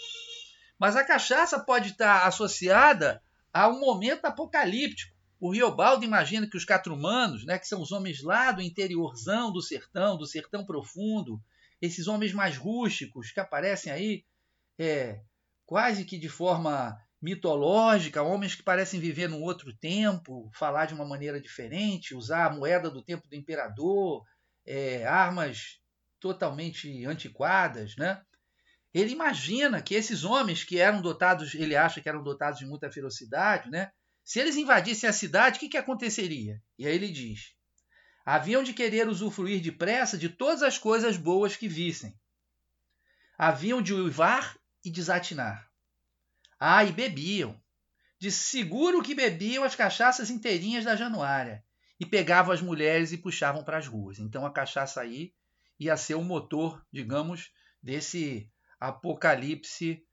Mas 0.76 0.96
a 0.96 1.04
cachaça 1.04 1.60
pode 1.60 1.90
estar 1.90 2.26
associada 2.26 3.22
a 3.52 3.68
um 3.68 3.78
momento 3.78 4.24
apocalíptico. 4.24 5.16
O 5.42 5.50
Riobaldo 5.50 6.04
imagina 6.04 6.48
que 6.48 6.56
os 6.56 6.64
catrumanos, 6.64 7.44
né, 7.44 7.58
que 7.58 7.66
são 7.66 7.82
os 7.82 7.90
homens 7.90 8.22
lá 8.22 8.52
do 8.52 8.62
interiorzão 8.62 9.52
do 9.52 9.60
sertão, 9.60 10.16
do 10.16 10.24
sertão 10.24 10.64
profundo, 10.64 11.42
esses 11.80 12.06
homens 12.06 12.32
mais 12.32 12.56
rústicos 12.56 13.32
que 13.32 13.40
aparecem 13.40 13.92
aí 13.92 14.24
é, 14.78 15.20
quase 15.66 16.04
que 16.04 16.16
de 16.16 16.28
forma 16.28 16.96
mitológica, 17.20 18.22
homens 18.22 18.54
que 18.54 18.62
parecem 18.62 19.00
viver 19.00 19.28
num 19.28 19.42
outro 19.42 19.76
tempo, 19.76 20.48
falar 20.54 20.86
de 20.86 20.94
uma 20.94 21.04
maneira 21.04 21.40
diferente, 21.40 22.14
usar 22.14 22.46
a 22.46 22.54
moeda 22.54 22.88
do 22.88 23.02
tempo 23.02 23.26
do 23.26 23.34
imperador, 23.34 24.22
é, 24.64 25.04
armas 25.04 25.80
totalmente 26.20 27.04
antiquadas, 27.04 27.96
né? 27.96 28.22
Ele 28.94 29.10
imagina 29.10 29.82
que 29.82 29.96
esses 29.96 30.22
homens 30.22 30.62
que 30.62 30.78
eram 30.78 31.02
dotados, 31.02 31.52
ele 31.56 31.74
acha 31.74 32.00
que 32.00 32.08
eram 32.08 32.22
dotados 32.22 32.60
de 32.60 32.64
muita 32.64 32.92
ferocidade, 32.92 33.68
né? 33.68 33.90
Se 34.24 34.38
eles 34.38 34.56
invadissem 34.56 35.08
a 35.08 35.12
cidade, 35.12 35.56
o 35.56 35.60
que, 35.60 35.68
que 35.68 35.76
aconteceria? 35.76 36.62
E 36.78 36.86
aí 36.86 36.94
ele 36.94 37.10
diz: 37.10 37.54
haviam 38.24 38.62
de 38.62 38.72
querer 38.72 39.08
usufruir 39.08 39.60
depressa 39.60 40.16
de 40.16 40.28
todas 40.28 40.62
as 40.62 40.78
coisas 40.78 41.16
boas 41.16 41.56
que 41.56 41.68
vissem. 41.68 42.18
Haviam 43.36 43.82
de 43.82 43.92
uivar 43.92 44.56
e 44.84 44.90
desatinar. 44.90 45.68
Ah, 46.58 46.84
e 46.84 46.92
bebiam. 46.92 47.60
De 48.18 48.30
seguro 48.30 49.02
que 49.02 49.14
bebiam 49.14 49.64
as 49.64 49.74
cachaças 49.74 50.30
inteirinhas 50.30 50.84
da 50.84 50.94
Januária 50.94 51.64
e 51.98 52.06
pegavam 52.06 52.54
as 52.54 52.62
mulheres 52.62 53.10
e 53.10 53.18
puxavam 53.18 53.64
para 53.64 53.78
as 53.78 53.88
ruas. 53.88 54.18
Então 54.18 54.46
a 54.46 54.52
cachaça 54.52 55.00
aí 55.00 55.34
ia 55.78 55.96
ser 55.96 56.14
o 56.14 56.22
motor, 56.22 56.84
digamos, 56.92 57.50
desse 57.82 58.48
Apocalipse 58.78 60.06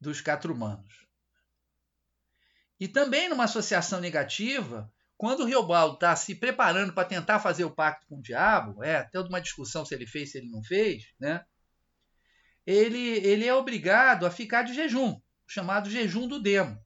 dos 0.00 0.20
Catrumanos. 0.20 1.06
E 2.82 2.88
também 2.88 3.28
numa 3.28 3.44
associação 3.44 4.00
negativa, 4.00 4.92
quando 5.16 5.44
o 5.44 5.44
Riobaldo 5.44 5.94
está 5.94 6.16
se 6.16 6.34
preparando 6.34 6.92
para 6.92 7.06
tentar 7.06 7.38
fazer 7.38 7.64
o 7.64 7.70
pacto 7.70 8.04
com 8.08 8.18
o 8.18 8.20
diabo, 8.20 8.82
é 8.82 8.96
até 8.96 9.20
uma 9.20 9.40
discussão 9.40 9.84
se 9.84 9.94
ele 9.94 10.04
fez, 10.04 10.32
se 10.32 10.38
ele 10.38 10.50
não 10.50 10.64
fez, 10.64 11.04
né? 11.16 11.44
Ele, 12.66 12.98
ele 12.98 13.46
é 13.46 13.54
obrigado 13.54 14.26
a 14.26 14.32
ficar 14.32 14.62
de 14.62 14.74
jejum, 14.74 15.20
chamado 15.46 15.88
jejum 15.88 16.26
do 16.26 16.42
demo. 16.42 16.76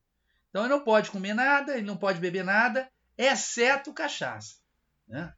Então 0.50 0.64
ele 0.64 0.74
não 0.74 0.84
pode 0.84 1.10
comer 1.10 1.32
nada, 1.32 1.72
ele 1.72 1.86
não 1.86 1.96
pode 1.96 2.20
beber 2.20 2.44
nada, 2.44 2.86
exceto 3.16 3.90
cachaça. 3.94 4.56
Né? 5.08 5.32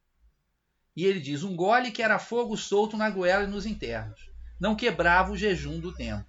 E 0.96 1.04
ele 1.04 1.20
diz: 1.20 1.44
um 1.44 1.54
gole 1.54 1.92
que 1.92 2.02
era 2.02 2.18
fogo 2.18 2.56
solto 2.56 2.96
na 2.96 3.08
goela 3.08 3.44
e 3.44 3.46
nos 3.46 3.64
internos 3.64 4.28
não 4.58 4.74
quebrava 4.74 5.30
o 5.30 5.36
jejum 5.36 5.78
do 5.78 5.94
tempo, 5.94 6.26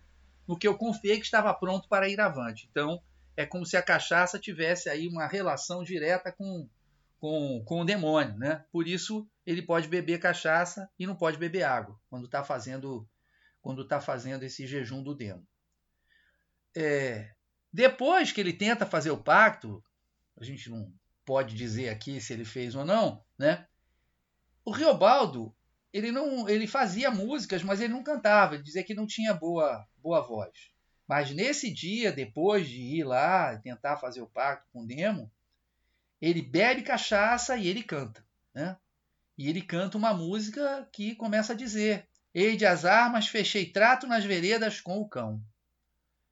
no 0.47 0.55
que 0.55 0.67
eu 0.67 0.77
confiei 0.77 1.17
que 1.17 1.25
estava 1.25 1.51
pronto 1.51 1.89
para 1.89 2.07
ir 2.07 2.21
avante. 2.21 2.67
Então, 2.69 3.01
é 3.39 3.45
como 3.45 3.65
se 3.65 3.77
a 3.77 3.81
cachaça 3.81 4.37
tivesse 4.37 4.89
aí 4.89 5.07
uma 5.07 5.25
relação 5.25 5.81
direta 5.81 6.29
com, 6.29 6.67
com, 7.17 7.63
com 7.63 7.79
o 7.79 7.85
demônio, 7.85 8.37
né? 8.37 8.65
Por 8.69 8.85
isso, 8.85 9.25
ele 9.45 9.61
pode 9.61 9.87
beber 9.87 10.19
cachaça 10.19 10.89
e 10.99 11.07
não 11.07 11.15
pode 11.15 11.37
beber 11.37 11.63
água 11.63 11.97
quando 12.09 12.25
está 12.25 12.43
fazendo 12.43 13.07
quando 13.61 13.83
está 13.83 14.01
fazendo 14.01 14.43
esse 14.43 14.67
jejum 14.67 15.01
do 15.01 15.15
demo. 15.15 15.47
É, 16.75 17.31
depois 17.71 18.33
que 18.33 18.41
ele 18.41 18.51
tenta 18.51 18.85
fazer 18.85 19.11
o 19.11 19.23
pacto, 19.23 19.81
a 20.37 20.43
gente 20.43 20.69
não 20.69 20.91
pode 21.25 21.55
dizer 21.55 21.87
aqui 21.87 22.19
se 22.19 22.33
ele 22.33 22.43
fez 22.43 22.75
ou 22.75 22.83
não, 22.83 23.23
né? 23.37 23.65
O 24.65 24.71
Riobaldo 24.71 25.55
ele 25.93 26.11
não 26.11 26.49
ele 26.49 26.67
fazia 26.67 27.09
músicas, 27.09 27.63
mas 27.63 27.79
ele 27.79 27.93
não 27.93 28.03
cantava, 28.03 28.55
ele 28.55 28.63
dizia 28.63 28.83
que 28.83 28.93
não 28.93 29.07
tinha 29.07 29.33
boa 29.33 29.87
boa 29.97 30.19
voz. 30.19 30.51
Mas 31.09 31.31
nesse 31.31 31.71
dia, 31.73 32.11
depois 32.11 32.69
de 32.69 32.79
ir 32.79 33.03
lá 33.03 33.57
tentar 33.57 33.97
fazer 33.97 34.21
o 34.21 34.27
pacto 34.27 34.67
com 34.71 34.81
o 34.81 34.85
Nemo, 34.85 35.31
ele 36.21 36.39
bebe 36.39 36.83
cachaça 36.83 37.57
e 37.57 37.67
ele 37.67 37.81
canta, 37.81 38.23
né? 38.53 38.77
E 39.35 39.49
ele 39.49 39.63
canta 39.63 39.97
uma 39.97 40.13
música 40.13 40.87
que 40.93 41.15
começa 41.15 41.53
a 41.53 41.55
dizer: 41.55 42.07
Hei 42.31 42.55
de 42.55 42.63
as 42.63 42.85
armas, 42.85 43.27
fechei 43.27 43.65
trato 43.65 44.05
nas 44.05 44.23
veredas 44.23 44.79
com 44.79 44.99
o 44.99 45.09
cão. 45.09 45.41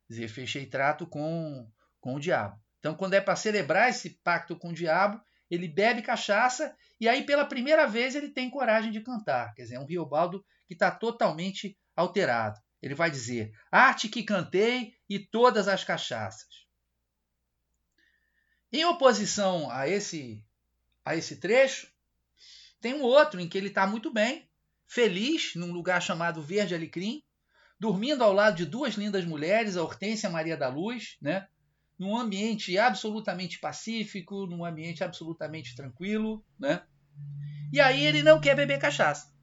Dizer, 0.08 0.28
fechei 0.28 0.68
trato 0.68 1.08
com, 1.08 1.68
com 2.00 2.14
o 2.14 2.20
diabo. 2.20 2.62
Então, 2.78 2.94
quando 2.94 3.16
é 3.16 3.20
para 3.22 3.36
celebrar 3.36 3.90
esse 3.90 4.12
pacto 4.24 4.56
com 4.56 4.70
o 4.70 4.76
diabo, 4.76 5.20
ele 5.50 5.68
bebe 5.68 6.04
cachaça 6.04 6.76
e 7.00 7.10
aí 7.10 7.24
pela 7.26 7.46
primeira 7.46 7.88
vez 7.88 8.14
ele 8.14 8.30
tem 8.30 8.48
coragem 8.48 8.92
de 8.92 9.02
cantar. 9.02 9.56
Quer 9.56 9.64
dizer, 9.64 9.76
é 9.76 9.80
um 9.80 9.86
Riobaldo 9.86 10.46
que 10.68 10.76
está 10.76 10.92
totalmente 10.92 11.76
alterado. 11.96 12.60
Ele 12.82 12.96
vai 12.96 13.10
dizer: 13.10 13.52
arte 13.72 14.10
que 14.10 14.24
cantei 14.24 14.94
e 15.10 15.20
todas 15.20 15.68
as 15.68 15.84
cachaças. 15.84 16.68
Em 18.72 18.86
oposição 18.86 19.70
a 19.72 19.88
esse 19.88 20.44
a 21.06 21.16
esse 21.16 21.38
trecho, 21.38 21.88
tem 22.82 22.94
um 22.94 23.02
outro 23.02 23.40
em 23.40 23.48
que 23.48 23.58
ele 23.58 23.70
está 23.70 23.88
muito 23.88 24.12
bem, 24.12 24.50
feliz, 24.86 25.56
num 25.56 25.72
lugar 25.72 26.02
chamado 26.02 26.42
Verde 26.42 26.76
Alecrim, 26.76 27.24
dormindo 27.80 28.24
ao 28.24 28.34
lado 28.34 28.58
de 28.58 28.66
duas 28.66 28.96
lindas 28.96 29.24
mulheres, 29.24 29.78
a 29.78 29.84
Hortência 29.84 30.30
Maria 30.30 30.58
da 30.58 30.68
Luz, 30.68 31.16
né? 31.22 31.48
num 31.98 32.16
ambiente 32.16 32.78
absolutamente 32.78 33.60
pacífico, 33.60 34.46
num 34.46 34.64
ambiente 34.64 35.04
absolutamente 35.04 35.76
tranquilo, 35.76 36.46
né? 36.60 36.84
E 37.74 37.82
aí 37.82 38.06
ele 38.06 38.22
não 38.22 38.40
quer 38.40 38.56
beber 38.56 38.80
cachaça. 38.80 39.34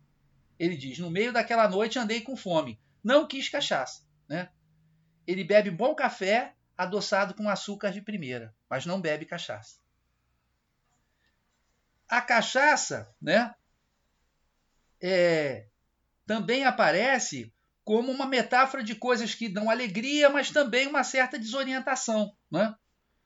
Ele 0.59 0.77
diz: 0.77 0.99
no 0.99 1.11
meio 1.11 1.33
daquela 1.33 1.68
noite 1.68 1.99
andei 1.99 2.20
com 2.20 2.37
fome, 2.37 2.81
não 3.05 3.29
quis 3.29 3.49
cachaça, 3.49 4.03
né? 4.27 4.49
Ele 5.27 5.45
bebe 5.45 5.71
bom 5.71 5.95
café 5.95 6.55
adoçado 6.77 7.35
com 7.35 7.49
açúcar 7.49 7.93
de 7.93 8.01
primeira, 8.01 8.55
mas 8.69 8.87
não 8.87 9.01
bebe 9.01 9.27
cachaça. 9.27 9.79
A 12.09 12.21
cachaça, 12.21 13.14
né? 13.21 13.55
É, 15.01 15.67
também 16.27 16.64
aparece 16.64 17.53
como 17.85 18.11
uma 18.11 18.27
metáfora 18.27 18.83
de 18.83 18.95
coisas 18.95 19.35
que 19.35 19.49
dão 19.49 19.69
alegria, 19.69 20.31
mas 20.31 20.51
também 20.51 20.87
uma 20.87 21.05
certa 21.05 21.38
desorientação. 21.38 22.35
Né? 22.51 22.75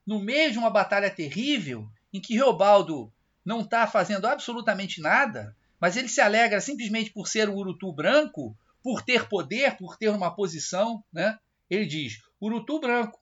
No 0.05 0.21
meio 0.21 0.51
de 0.51 0.59
uma 0.59 0.71
batalha 0.71 1.09
terrível, 1.09 1.89
em 2.13 2.21
que 2.21 2.35
Reobaldo 2.35 3.13
não 3.45 3.61
está 3.61 3.87
fazendo 3.87 4.27
absolutamente 4.27 5.01
nada, 5.01 5.57
mas 5.81 5.97
ele 5.97 6.09
se 6.09 6.21
alegra 6.21 6.61
simplesmente 6.61 7.11
por 7.11 7.29
ser 7.29 7.49
o 7.49 7.55
Urutu 7.55 7.93
branco, 7.93 8.57
por 8.83 9.03
ter 9.03 9.29
poder, 9.29 9.77
por 9.77 9.97
ter 9.97 10.09
uma 10.09 10.35
posição. 10.35 11.05
Né? 11.13 11.39
Ele 11.69 11.87
diz: 11.87 12.19
Urutu 12.41 12.81
branco, 12.81 13.21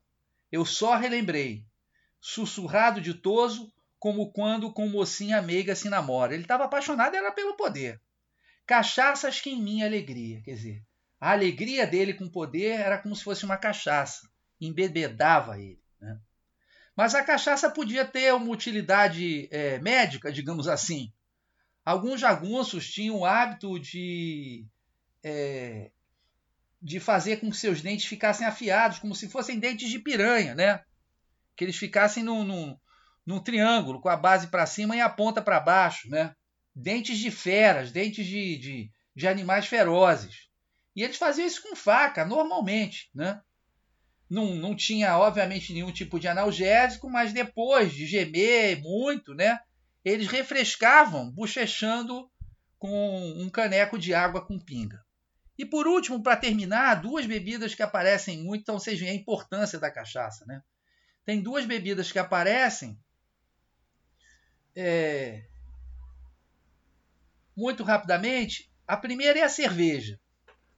eu 0.50 0.64
só 0.64 0.96
relembrei, 0.96 1.64
sussurrado 2.20 3.00
ditoso, 3.00 3.72
como 3.98 4.30
quando 4.30 4.72
com 4.72 4.88
mocinha 4.88 5.42
meiga 5.42 5.74
se 5.74 5.88
namora. 5.88 6.34
Ele 6.34 6.42
estava 6.42 6.64
apaixonado 6.64 7.14
era 7.14 7.32
pelo 7.32 7.56
poder. 7.56 8.00
Cachaças 8.66 9.40
que 9.40 9.50
em 9.50 9.62
mim 9.62 9.82
alegria. 9.82 10.42
Quer 10.42 10.54
dizer, 10.54 10.82
a 11.20 11.32
alegria 11.32 11.86
dele 11.86 12.14
com 12.14 12.24
o 12.24 12.30
poder 12.30 12.80
era 12.80 12.98
como 12.98 13.16
se 13.16 13.24
fosse 13.24 13.44
uma 13.44 13.56
cachaça, 13.56 14.28
embebedava 14.60 15.58
ele. 15.58 15.80
Né? 16.00 16.18
Mas 16.94 17.14
a 17.14 17.22
cachaça 17.22 17.70
podia 17.70 18.04
ter 18.04 18.32
uma 18.34 18.50
utilidade 18.50 19.48
é, 19.50 19.78
médica, 19.78 20.32
digamos 20.32 20.68
assim. 20.68 21.12
Alguns 21.84 22.20
jagunços 22.20 22.90
tinham 22.90 23.18
o 23.18 23.24
hábito 23.24 23.78
de, 23.78 24.66
é, 25.24 25.90
de 26.80 27.00
fazer 27.00 27.38
com 27.38 27.50
que 27.50 27.56
seus 27.56 27.80
dentes 27.80 28.06
ficassem 28.06 28.46
afiados, 28.46 28.98
como 28.98 29.14
se 29.14 29.28
fossem 29.28 29.58
dentes 29.58 29.90
de 29.90 29.98
piranha, 29.98 30.54
né? 30.54 30.82
Que 31.56 31.64
eles 31.64 31.76
ficassem 31.76 32.22
num, 32.22 32.44
num, 32.44 32.78
num 33.24 33.40
triângulo, 33.40 34.00
com 34.00 34.08
a 34.08 34.16
base 34.16 34.48
para 34.48 34.66
cima 34.66 34.94
e 34.94 35.00
a 35.00 35.08
ponta 35.08 35.42
para 35.42 35.58
baixo, 35.60 36.08
né? 36.08 36.34
Dentes 36.74 37.18
de 37.18 37.30
feras, 37.30 37.90
dentes 37.90 38.26
de, 38.26 38.58
de, 38.58 38.90
de 39.14 39.26
animais 39.28 39.66
ferozes. 39.66 40.46
E 40.94 41.02
eles 41.02 41.16
faziam 41.16 41.46
isso 41.46 41.62
com 41.62 41.74
faca, 41.74 42.24
normalmente, 42.24 43.10
né? 43.14 43.40
Não, 44.28 44.54
não 44.54 44.74
tinha, 44.74 45.16
obviamente, 45.16 45.72
nenhum 45.72 45.92
tipo 45.92 46.18
de 46.18 46.26
analgésico, 46.26 47.08
mas 47.08 47.32
depois 47.32 47.92
de 47.92 48.06
gemer 48.06 48.80
muito, 48.80 49.34
né? 49.34 49.58
Eles 50.04 50.26
refrescavam, 50.26 51.30
bochechando 51.30 52.30
com 52.78 53.32
um 53.36 53.48
caneco 53.48 53.98
de 53.98 54.14
água 54.14 54.44
com 54.44 54.58
pinga. 54.58 55.05
E 55.58 55.64
por 55.64 55.86
último, 55.86 56.22
para 56.22 56.36
terminar, 56.36 57.00
duas 57.00 57.26
bebidas 57.26 57.74
que 57.74 57.82
aparecem 57.82 58.42
muito, 58.42 58.62
então 58.62 58.78
veem 58.78 59.10
a 59.10 59.14
importância 59.14 59.78
da 59.78 59.90
cachaça, 59.90 60.44
né? 60.46 60.62
Tem 61.24 61.42
duas 61.42 61.64
bebidas 61.64 62.12
que 62.12 62.18
aparecem 62.18 62.98
é, 64.74 65.44
muito 67.56 67.82
rapidamente. 67.82 68.70
A 68.86 68.96
primeira 68.96 69.38
é 69.38 69.42
a 69.42 69.48
cerveja. 69.48 70.20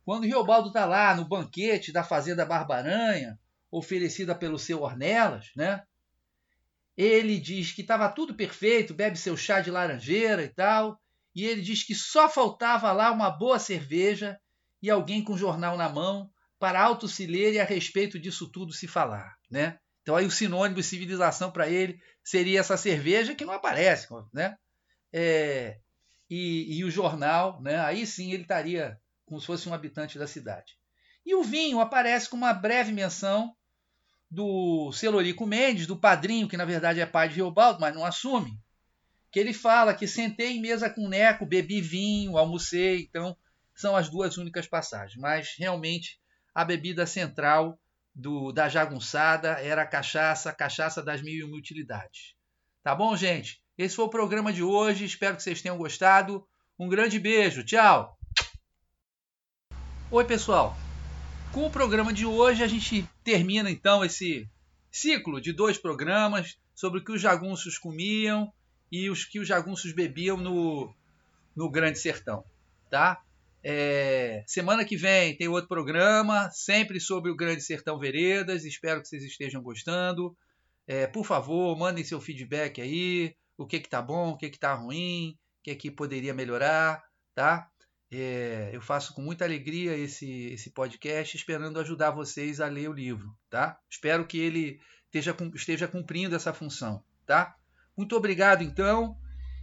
Quando 0.05 0.25
Riobaldo 0.25 0.69
está 0.69 0.87
lá 0.87 1.14
no 1.14 1.29
banquete 1.29 1.93
da 1.93 2.03
fazenda 2.03 2.47
Barbaranha, 2.47 3.38
oferecida 3.71 4.35
pelo 4.35 4.59
seu 4.59 4.83
Ornelas, 4.83 5.51
né? 5.55 5.83
ele 6.99 7.38
diz 7.38 7.71
que 7.71 7.83
estava 7.83 8.09
tudo 8.09 8.35
perfeito, 8.35 8.93
bebe 8.93 9.17
seu 9.17 9.37
chá 9.37 9.61
de 9.61 9.71
laranjeira 9.71 10.43
e 10.43 10.49
tal, 10.49 11.01
e 11.33 11.45
ele 11.45 11.62
diz 11.62 11.85
que 11.85 11.95
só 11.95 12.29
faltava 12.29 12.91
lá 12.91 13.12
uma 13.12 13.31
boa 13.31 13.61
cerveja 13.61 14.37
e 14.83 14.91
alguém 14.91 15.23
com 15.23 15.37
jornal 15.37 15.77
na 15.77 15.88
mão 15.88 16.31
para 16.59 16.81
alto 16.81 17.09
se 17.09 17.27
ler 17.27 17.55
e 17.55 17.61
a 17.61 17.64
respeito 17.64 18.19
disso 18.19 18.49
tudo 18.49 18.73
se 18.73 18.87
falar, 18.87 19.37
né? 19.51 19.79
Então 20.03 20.17
aí 20.17 20.27
o 20.27 20.31
sinônimo 20.31 20.77
de 20.77 20.83
civilização 20.83 21.51
para 21.51 21.69
ele 21.69 22.01
seria 22.25 22.61
essa 22.61 22.77
cerveja 22.77 23.35
que 23.35 23.45
não 23.45 23.53
aparece, 23.53 24.09
né? 24.33 24.57
É, 25.12 25.79
e, 26.29 26.79
e, 26.79 26.85
o 26.85 26.91
jornal, 26.91 27.61
né? 27.62 27.79
Aí 27.81 28.07
sim 28.07 28.33
ele 28.33 28.43
estaria 28.43 28.99
como 29.25 29.41
se 29.41 29.47
fosse 29.47 29.69
um 29.69 29.75
habitante 29.75 30.19
da 30.19 30.27
cidade. 30.27 30.77
E 31.25 31.35
o 31.35 31.43
vinho 31.43 31.81
aparece 31.81 32.29
com 32.29 32.37
uma 32.37 32.53
breve 32.53 32.93
menção 32.93 33.55
do 34.31 34.93
Celorico 34.93 35.47
Mendes, 35.47 35.87
do 35.87 35.99
padrinho, 35.99 36.49
que 36.49 36.57
na 36.57 36.64
verdade 36.64 37.01
é 37.01 37.07
pai 37.07 37.29
de 37.29 37.37
Riobaldo, 37.37 37.81
mas 37.81 37.95
não 37.95 38.05
assume, 38.05 38.59
que 39.31 39.38
ele 39.38 39.53
fala 39.53 39.95
que 39.95 40.07
sentei 40.07 40.57
em 40.57 40.61
mesa 40.61 40.91
com 40.91 41.09
Neco, 41.09 41.47
bebi 41.47 41.81
vinho, 41.81 42.37
almocei, 42.37 43.01
então 43.03 43.37
são 43.79 43.95
as 43.95 44.09
duas 44.09 44.37
únicas 44.37 44.67
passagens. 44.67 45.17
Mas 45.17 45.55
realmente 45.57 46.19
a 46.53 46.64
bebida 46.64 47.07
central 47.07 47.79
do, 48.12 48.51
da 48.51 48.69
jagunçada 48.69 49.51
era 49.61 49.83
a 49.83 49.87
cachaça, 49.87 50.51
a 50.51 50.55
cachaça 50.55 51.01
das 51.01 51.23
mil 51.23 51.35
e 51.35 51.45
uma 51.45 51.57
utilidades. 51.57 52.35
Tá 52.83 52.93
bom, 52.93 53.17
gente? 53.17 53.62
Esse 53.77 53.95
foi 53.95 54.07
o 54.07 54.11
programa 54.11 54.53
de 54.53 54.64
hoje, 54.64 55.05
espero 55.05 55.37
que 55.37 55.43
vocês 55.45 55.62
tenham 55.62 55.79
gostado. 55.79 56.45
Um 56.77 56.88
grande 56.88 57.21
beijo, 57.21 57.62
tchau! 57.62 58.19
Oi, 60.11 60.25
pessoal! 60.25 60.77
Com 61.53 61.67
o 61.67 61.71
programa 61.71 62.12
de 62.12 62.27
hoje, 62.27 62.64
a 62.64 62.67
gente 62.67 63.09
termina 63.23 63.71
então 63.71 64.05
esse 64.05 64.49
ciclo 64.91 65.41
de 65.41 65.53
dois 65.53 65.79
programas 65.79 66.59
sobre 66.75 66.99
o 66.99 67.05
que 67.05 67.12
os 67.12 67.21
jagunços 67.21 67.79
comiam 67.79 68.53
e 68.91 69.09
os 69.09 69.25
que 69.25 69.38
os 69.38 69.47
jagunços 69.47 69.93
bebiam 69.93 70.37
no, 70.37 70.93
no 71.55 71.71
Grande 71.71 72.01
Sertão, 72.01 72.45
tá? 72.91 73.23
É, 73.62 74.44
semana 74.47 74.85
que 74.85 74.97
vem 74.97 75.37
tem 75.37 75.49
outro 75.49 75.68
programa, 75.68 76.51
sempre 76.51 77.01
sobre 77.01 77.31
o 77.31 77.37
Grande 77.37 77.62
Sertão 77.62 77.99
Veredas. 77.99 78.64
Espero 78.64 79.01
que 79.01 79.09
vocês 79.09 79.23
estejam 79.25 79.62
gostando. 79.62 80.37
É, 80.87 81.07
por 81.07 81.25
favor, 81.25 81.77
mandem 81.77 82.05
seu 82.05 82.21
feedback 82.21 82.81
aí. 82.81 83.35
O 83.57 83.66
que 83.66 83.81
que 83.81 83.88
tá 83.88 84.01
bom, 84.01 84.31
o 84.31 84.37
que 84.37 84.49
que 84.49 84.59
tá 84.59 84.75
ruim, 84.75 85.37
o 85.61 85.62
que 85.64 85.75
que 85.75 85.90
poderia 85.90 86.33
melhorar, 86.33 87.03
tá? 87.35 87.68
É, 88.11 88.71
eu 88.73 88.81
faço 88.81 89.12
com 89.12 89.21
muita 89.21 89.44
alegria 89.44 89.94
esse, 89.94 90.47
esse 90.53 90.71
podcast, 90.71 91.37
esperando 91.37 91.79
ajudar 91.79 92.11
vocês 92.11 92.61
a 92.61 92.66
ler 92.66 92.88
o 92.88 92.94
livro, 92.94 93.37
tá? 93.51 93.79
Espero 93.90 94.27
que 94.27 94.38
ele 94.38 94.81
esteja, 95.07 95.37
esteja 95.55 95.88
cumprindo 95.88 96.35
essa 96.35 96.55
função, 96.55 97.03
tá? 97.27 97.55
Muito 97.97 98.16
obrigado, 98.16 98.62
então. 98.62 99.18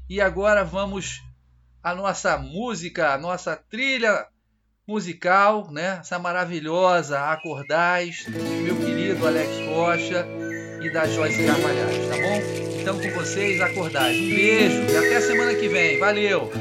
E 0.08 0.21
agora 0.21 0.63
vamos 0.63 1.21
à 1.86 1.93
nossa 1.93 2.36
música, 2.36 3.13
a 3.13 3.17
nossa 3.17 3.56
trilha 3.56 4.26
musical, 4.88 5.71
né? 5.71 6.00
Essa 6.02 6.17
maravilhosa 6.17 7.19
Acordais, 7.19 8.26
meu 8.63 8.76
querido 8.78 9.28
Alex 9.28 9.52
Rocha 9.67 10.26
e 10.82 10.91
da 10.91 11.06
Joyce 11.06 11.45
Carvalhais, 11.45 12.08
tá 12.10 12.15
bom? 12.15 12.82
Então 12.82 13.00
com 13.00 13.12
vocês, 13.12 13.62
Acordais. 13.62 14.17
Um 14.17 14.30
beijo 14.30 14.82
e 14.82 14.98
até 14.98 15.21
semana 15.21 15.54
que 15.54 15.67
vem. 15.67 16.00
Valeu! 16.00 16.52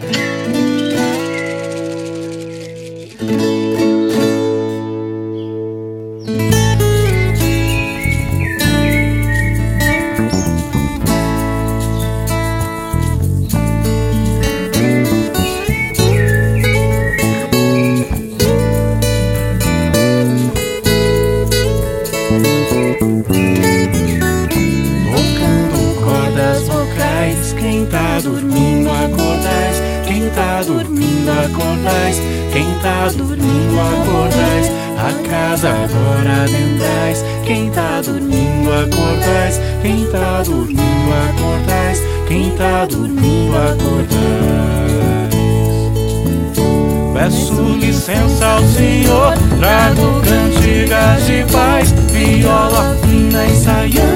Senhor, 48.74 49.34
trago 49.60 50.20
cantigas 50.22 51.24
de 51.26 51.44
paz, 51.52 51.94
viola 52.12 52.96
fina 53.02 53.46
ensaiando, 53.46 54.13